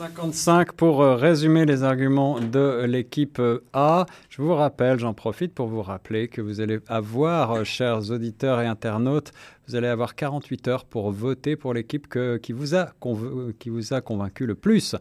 55 0.00 0.72
pour 0.72 1.02
euh, 1.02 1.16
résumer 1.16 1.66
les 1.66 1.82
arguments 1.82 2.40
de 2.40 2.84
l'équipe 2.86 3.38
euh, 3.38 3.62
A. 3.74 4.06
Je 4.30 4.40
vous 4.40 4.54
rappelle, 4.54 4.98
j'en 4.98 5.12
profite 5.12 5.52
pour 5.52 5.66
vous 5.66 5.82
rappeler 5.82 6.28
que 6.28 6.40
vous 6.40 6.60
allez 6.60 6.78
avoir, 6.88 7.52
euh, 7.52 7.64
chers 7.64 8.10
auditeurs 8.10 8.62
et 8.62 8.66
internautes, 8.66 9.32
vous 9.70 9.76
allez 9.76 9.86
avoir 9.86 10.16
48 10.16 10.66
heures 10.66 10.84
pour 10.84 11.12
voter 11.12 11.54
pour 11.54 11.74
l'équipe 11.74 12.08
qui, 12.42 12.52
vous 12.52 12.74
a 12.74 12.92
qui 13.60 13.70
vous 13.70 13.94
a 13.94 14.00
convaincu 14.00 14.46
le 14.46 14.56
plus 14.56 14.96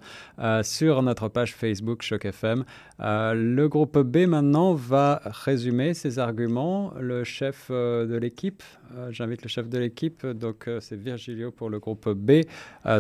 sur 0.61 1.01
notre 1.01 1.27
page 1.27 1.55
Facebook 1.55 2.03
Choc 2.03 2.25
FM. 2.25 2.63
le 2.99 3.67
groupe 3.67 3.97
B 3.97 4.27
maintenant 4.27 4.75
va 4.75 5.21
résumer 5.25 5.95
ses 5.95 6.19
arguments. 6.19 6.93
Le 6.99 7.23
chef 7.23 7.71
de 7.71 8.15
l'équipe, 8.15 8.61
j'invite 9.09 9.41
le 9.41 9.49
chef 9.49 9.67
de 9.69 9.79
l'équipe, 9.79 10.23
donc 10.25 10.69
c'est 10.81 10.99
Virgilio 10.99 11.49
pour 11.49 11.71
le 11.71 11.79
groupe 11.79 12.07
B. 12.09 12.43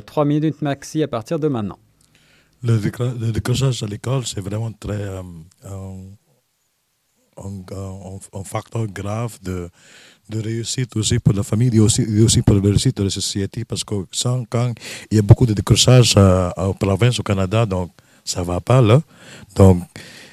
Trois 0.07 0.25
minutes 0.25 0.63
maxi 0.63 1.03
à 1.03 1.07
partir 1.07 1.37
de 1.37 1.47
maintenant. 1.47 1.77
Le, 2.63 3.31
décrochage 3.31 3.83
à 3.83 3.85
l'école, 3.85 4.25
c'est 4.25 4.41
vraiment 4.41 4.71
très 4.73 5.01
euh, 5.01 5.21
un, 7.37 8.43
facteur 8.43 8.87
grave 8.87 9.39
de, 9.41 9.69
de 10.29 10.39
réussite 10.41 10.95
aussi 10.95 11.19
pour 11.19 11.33
la 11.33 11.43
famille 11.43 11.75
et 11.75 11.79
aussi, 11.79 12.05
aussi 12.23 12.41
pour 12.41 12.55
la 12.55 12.61
réussite 12.61 12.97
de 12.97 13.03
la 13.03 13.09
société 13.09 13.65
parce 13.65 13.83
que 13.83 13.95
sans, 14.11 14.45
quand 14.45 14.73
il 15.11 15.15
y 15.15 15.19
a 15.19 15.21
beaucoup 15.21 15.45
de 15.45 15.53
décrochage 15.53 16.15
à, 16.17 16.49
à, 16.49 16.73
province 16.73 17.19
au 17.19 17.23
Canada, 17.23 17.65
donc 17.65 17.91
ça 18.23 18.43
va 18.43 18.59
pas 18.59 18.81
là. 18.81 19.01
Donc 19.55 19.83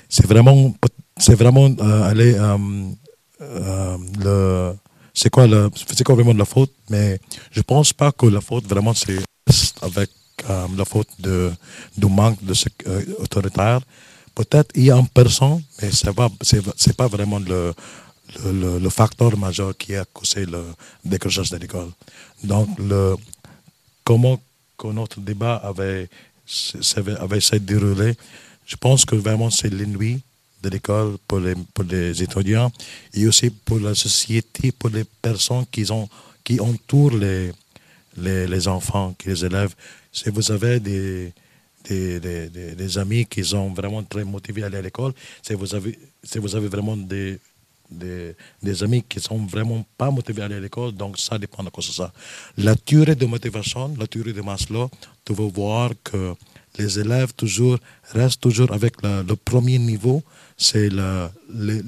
c'est 0.08 0.26
vraiment, 0.26 0.74
c'est 1.16 1.34
vraiment 1.34 1.68
euh, 1.80 2.02
aller 2.02 2.36
euh, 3.40 3.96
le 4.20 4.74
c'est 5.14 5.30
quoi, 5.30 5.46
c'est 5.74 6.04
quoi 6.04 6.14
vraiment 6.14 6.34
la 6.34 6.44
faute, 6.44 6.72
mais 6.90 7.18
je 7.50 7.62
pense 7.62 7.94
pas 7.94 8.12
que 8.12 8.26
la 8.26 8.42
faute 8.42 8.66
vraiment 8.66 8.92
c'est 8.92 9.18
avec 9.80 10.10
euh, 10.50 10.66
la 10.76 10.84
faute 10.84 11.08
de, 11.18 11.50
du 11.96 12.06
manque 12.06 12.44
de 12.44 12.52
euh, 12.86 13.02
autoritaire. 13.18 13.80
Peut-être 14.34 14.70
il 14.74 14.84
y 14.84 14.90
a 14.90 14.96
une 14.96 15.08
personne, 15.08 15.62
mais 15.80 15.90
ce 15.90 16.06
n'est 16.06 16.92
pas 16.94 17.08
vraiment 17.08 17.38
le, 17.38 17.72
le, 18.44 18.78
le, 18.78 18.90
facteur 18.90 19.36
majeur 19.36 19.76
qui 19.76 19.94
a 19.94 20.04
causé 20.04 20.46
le 20.46 20.62
décrochage 21.04 21.50
de 21.50 21.56
l'école. 21.56 21.90
Donc, 22.44 22.68
le, 22.78 23.16
comment 24.04 24.40
que 24.78 24.88
notre 24.88 25.20
débat 25.20 25.56
avait, 25.56 26.08
avait 27.18 27.38
de 27.38 27.58
dérouler, 27.58 28.14
je 28.66 28.76
pense 28.76 29.04
que 29.04 29.16
vraiment 29.16 29.50
c'est 29.50 29.70
l'ennui 29.70 30.20
de 30.62 30.68
l'école 30.68 31.16
pour 31.26 31.40
les, 31.40 31.54
pour 31.74 31.84
les 31.84 32.22
étudiants 32.22 32.72
et 33.14 33.26
aussi 33.26 33.50
pour 33.50 33.80
la 33.80 33.94
société, 33.94 34.72
pour 34.72 34.90
les 34.90 35.04
personnes 35.04 35.64
qui, 35.70 35.90
ont, 35.90 36.08
qui 36.44 36.60
entourent 36.60 37.16
les, 37.16 37.52
les, 38.16 38.46
les 38.46 38.68
enfants, 38.68 39.14
qui 39.18 39.28
les 39.28 39.44
élèves 39.44 39.74
si 40.16 40.30
vous 40.30 40.50
avez 40.50 40.80
des, 40.80 41.32
des, 41.84 42.18
des, 42.20 42.48
des, 42.48 42.98
amis 42.98 43.26
qui 43.26 43.44
sont 43.44 43.68
vraiment 43.74 44.02
très 44.02 44.24
motivés 44.24 44.62
à 44.62 44.66
aller 44.66 44.78
à 44.78 44.82
l'école, 44.82 45.12
si 45.42 45.52
si 46.22 46.38
vous 46.38 46.56
avez 46.56 46.68
vraiment 46.68 46.96
des, 46.96 47.38
des, 47.90 48.82
amis 48.82 49.02
qui 49.02 49.20
sont 49.20 49.38
vraiment 49.46 49.84
pas 49.96 50.10
motivés 50.10 50.42
à 50.42 50.44
aller 50.46 50.56
à 50.56 50.60
l'école, 50.60 50.92
donc 50.92 51.18
ça 51.18 51.38
dépend 51.38 51.62
de 51.62 51.70
quoi 51.70 51.82
c'est 51.82 51.92
ça. 51.92 52.12
La 52.56 52.74
durée 52.74 53.14
de 53.14 53.26
motivation, 53.26 53.94
la 53.98 54.06
durée 54.06 54.32
de 54.32 54.42
Maslow, 54.42 54.90
tu 55.24 55.34
vas 55.34 55.48
voir 55.48 55.90
que 56.02 56.34
les 56.78 56.98
élèves 56.98 57.32
toujours 57.34 57.78
restent 58.12 58.40
toujours 58.40 58.72
avec 58.72 58.94
le 59.02 59.34
premier 59.34 59.78
niveau, 59.78 60.22
c'est 60.56 60.88
les, 60.88 61.28
les, 61.54 61.82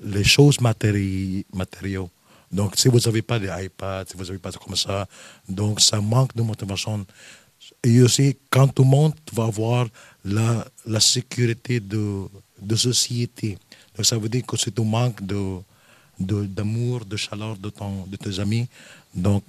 les, 0.00 0.24
choses 0.24 0.60
matériaux. 0.60 2.10
Donc, 2.52 2.74
si 2.76 2.88
vous 2.88 3.00
n'avez 3.00 3.22
pas 3.22 3.38
des 3.38 3.48
iPads, 3.48 4.04
si 4.10 4.16
vous 4.16 4.24
n'avez 4.24 4.38
pas 4.38 4.52
comme 4.52 4.76
ça, 4.76 5.08
donc 5.48 5.80
ça 5.80 6.00
manque 6.00 6.34
de 6.36 6.42
motivation. 6.42 7.04
Et 7.82 8.00
aussi, 8.02 8.36
quand 8.48 8.68
tout 8.68 8.84
le 8.84 8.90
monde 8.90 9.14
va 9.32 9.44
avoir 9.44 9.86
la, 10.24 10.64
la 10.86 11.00
sécurité 11.00 11.80
de, 11.80 12.26
de 12.60 12.76
société, 12.76 13.58
donc 13.96 14.06
ça 14.06 14.18
veut 14.18 14.28
dire 14.28 14.44
que 14.44 14.56
c'est 14.56 14.78
un 14.78 14.84
manque 14.84 15.20
d'amour, 16.18 17.04
de, 17.04 17.16
chaleur 17.16 17.56
de, 17.56 17.70
ton, 17.70 18.04
de 18.06 18.16
tes 18.16 18.38
amis. 18.40 18.68
Donc, 19.14 19.42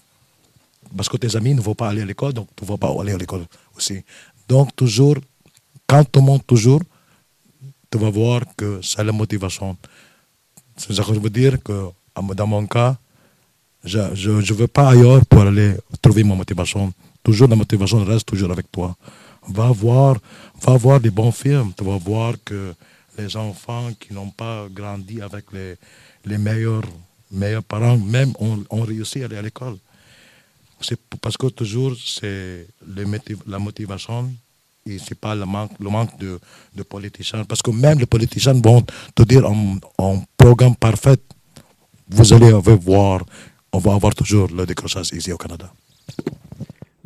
parce 0.96 1.10
que 1.10 1.18
tes 1.18 1.36
amis 1.36 1.54
ne 1.54 1.62
vont 1.62 1.76
pas 1.76 1.90
aller 1.90 2.02
à 2.02 2.06
l'école, 2.06 2.34
donc 2.34 2.48
tu 2.56 2.64
ne 2.64 2.70
vas 2.70 2.78
pas 2.78 2.90
aller 3.02 3.14
à 3.14 3.18
l'école 3.18 3.46
aussi. 3.76 4.02
Donc, 4.48 4.76
toujours, 4.76 5.16
quand 5.86 6.16
le 6.16 6.22
monde, 6.22 6.46
toujours, 6.46 6.82
tu 7.92 7.98
vas 7.98 8.10
voir 8.10 8.42
que 8.56 8.80
c'est 8.82 9.04
la 9.04 9.12
motivation. 9.12 9.78
C'est 10.78 10.94
ça 10.94 11.04
que 11.04 11.14
je 11.14 11.20
veux 11.20 11.30
dire 11.30 11.62
que 11.62 11.90
dans 12.16 12.48
mon 12.48 12.66
cas, 12.68 12.98
je 13.84 14.00
ne 14.30 14.54
veux 14.54 14.68
pas 14.68 14.90
ailleurs 14.90 15.26
pour 15.26 15.42
aller 15.42 15.76
trouver 16.02 16.24
ma 16.24 16.36
motivation. 16.36 16.94
Toujours 17.24 17.48
la 17.48 17.56
motivation 17.56 18.04
reste 18.04 18.26
toujours 18.26 18.52
avec 18.52 18.72
toi. 18.72 18.96
Va 19.50 19.72
voir, 19.72 20.18
va 20.62 20.78
voir 20.78 21.00
des 21.00 21.10
bons 21.10 21.32
films. 21.32 21.72
Tu 21.78 21.84
vas 21.84 21.98
voir 21.98 22.34
que 22.44 22.74
les 23.18 23.36
enfants 23.36 23.90
qui 24.00 24.14
n'ont 24.14 24.30
pas 24.30 24.68
grandi 24.72 25.22
avec 25.22 25.46
les, 25.54 25.76
les 26.26 26.38
meilleurs, 26.38 26.84
meilleurs 27.32 27.64
parents, 27.64 27.98
même, 27.98 28.34
ont, 28.40 28.82
réussi 28.82 29.22
à 29.22 29.26
aller 29.26 29.38
à 29.38 29.42
l'école. 29.42 29.78
C'est 30.82 31.00
parce 31.22 31.38
que 31.38 31.48
toujours, 31.48 31.96
c'est 32.06 32.68
la 33.48 33.60
motivation 33.60 34.32
et 34.86 35.00
c'est 35.00 35.20
pas 35.20 35.36
le 35.36 35.46
manque, 35.46 35.72
le 35.80 35.90
manque 35.90 36.18
de, 36.20 36.40
de, 36.76 36.84
politiciens. 36.84 37.44
Parce 37.46 37.62
que 37.62 37.72
même 37.72 38.00
les 38.00 38.06
politiciens 38.06 38.54
vont 38.54 38.86
te 39.16 39.24
dire 39.24 39.44
en, 39.98 40.24
programme 40.38 40.76
parfait, 40.76 41.18
vous 42.10 42.34
allez 42.34 42.52
voir, 42.52 43.24
on 43.74 43.80
va 43.80 43.94
avoir 43.94 44.14
toujours 44.16 44.48
le 44.50 44.66
décrochage 44.66 45.12
ici 45.14 45.32
au 45.32 45.38
Canada. 45.38 45.72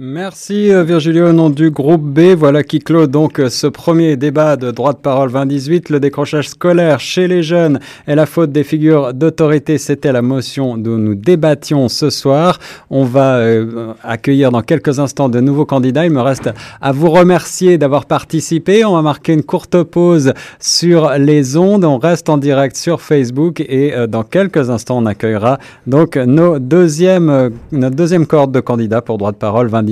Merci 0.04 0.74
euh, 0.74 0.84
Virgilio 0.84 1.30
au 1.30 1.32
nom 1.32 1.52
du 1.52 1.70
groupe 1.70 2.02
B. 2.02 2.34
Voilà 2.36 2.64
qui 2.64 2.80
clôt 2.80 3.06
donc 3.06 3.40
euh, 3.40 3.50
ce 3.50 3.68
premier 3.68 4.18
débat 4.18 4.56
de 4.56 4.72
droit 4.72 4.94
de 4.94 4.98
parole 4.98 5.32
2018. 5.32 5.92
Le 5.92 6.00
décrochage 6.00 6.50
scolaire 6.50 7.00
chez 7.00 7.28
les 7.28 7.44
jeunes 7.44 7.80
est 8.08 8.16
la 8.16 8.26
faute 8.26 8.52
des 8.52 8.64
figures 8.64 9.14
d'autorité. 9.14 9.78
C'était 9.78 10.12
la 10.12 10.24
motion 10.24 10.76
dont 10.76 10.98
nous 10.98 11.14
débattions 11.14 11.88
ce 11.88 12.10
soir. 12.10 12.58
On 12.90 13.04
va 13.04 13.36
euh, 13.36 13.94
accueillir 14.02 14.50
dans 14.50 14.64
quelques 14.64 14.98
instants 14.98 15.30
de 15.30 15.40
nouveaux 15.40 15.68
candidats. 15.68 16.04
Il 16.04 16.14
me 16.14 16.22
reste 16.22 16.50
à 16.82 16.92
vous 16.92 17.12
remercier 17.12 17.78
d'avoir 17.78 18.06
participé. 18.06 18.84
On 18.84 18.96
va 18.96 19.04
marquer 19.04 19.34
une 19.34 19.44
courte 19.44 19.84
pause 19.84 20.34
sur 20.60 21.12
les 21.20 21.58
ondes. 21.58 21.86
On 21.86 22.00
reste 22.00 22.28
en 22.28 22.40
direct 22.40 22.76
sur 22.76 23.02
Facebook 23.02 23.60
et 23.60 23.94
dans 24.10 24.24
quelques 24.24 24.72
instants 24.72 24.98
on 24.98 25.06
accueillera 25.06 25.60
donc 25.86 26.18
nos 26.18 26.58
deuxième, 26.58 27.52
notre 27.72 27.96
deuxième 27.96 28.26
cohorte 28.26 28.52
de 28.52 28.62
candidats 28.62 29.04
pour 29.04 29.20
droit 29.20 29.32
de 29.32 29.38
parole 29.38 29.70
2018. 29.70 29.91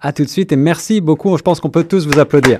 À 0.00 0.12
tout 0.12 0.24
de 0.24 0.28
suite 0.28 0.52
et 0.52 0.56
merci 0.56 1.00
beaucoup. 1.00 1.36
Je 1.36 1.42
pense 1.42 1.60
qu'on 1.60 1.70
peut 1.70 1.84
tous 1.84 2.06
vous 2.06 2.18
applaudir. 2.18 2.58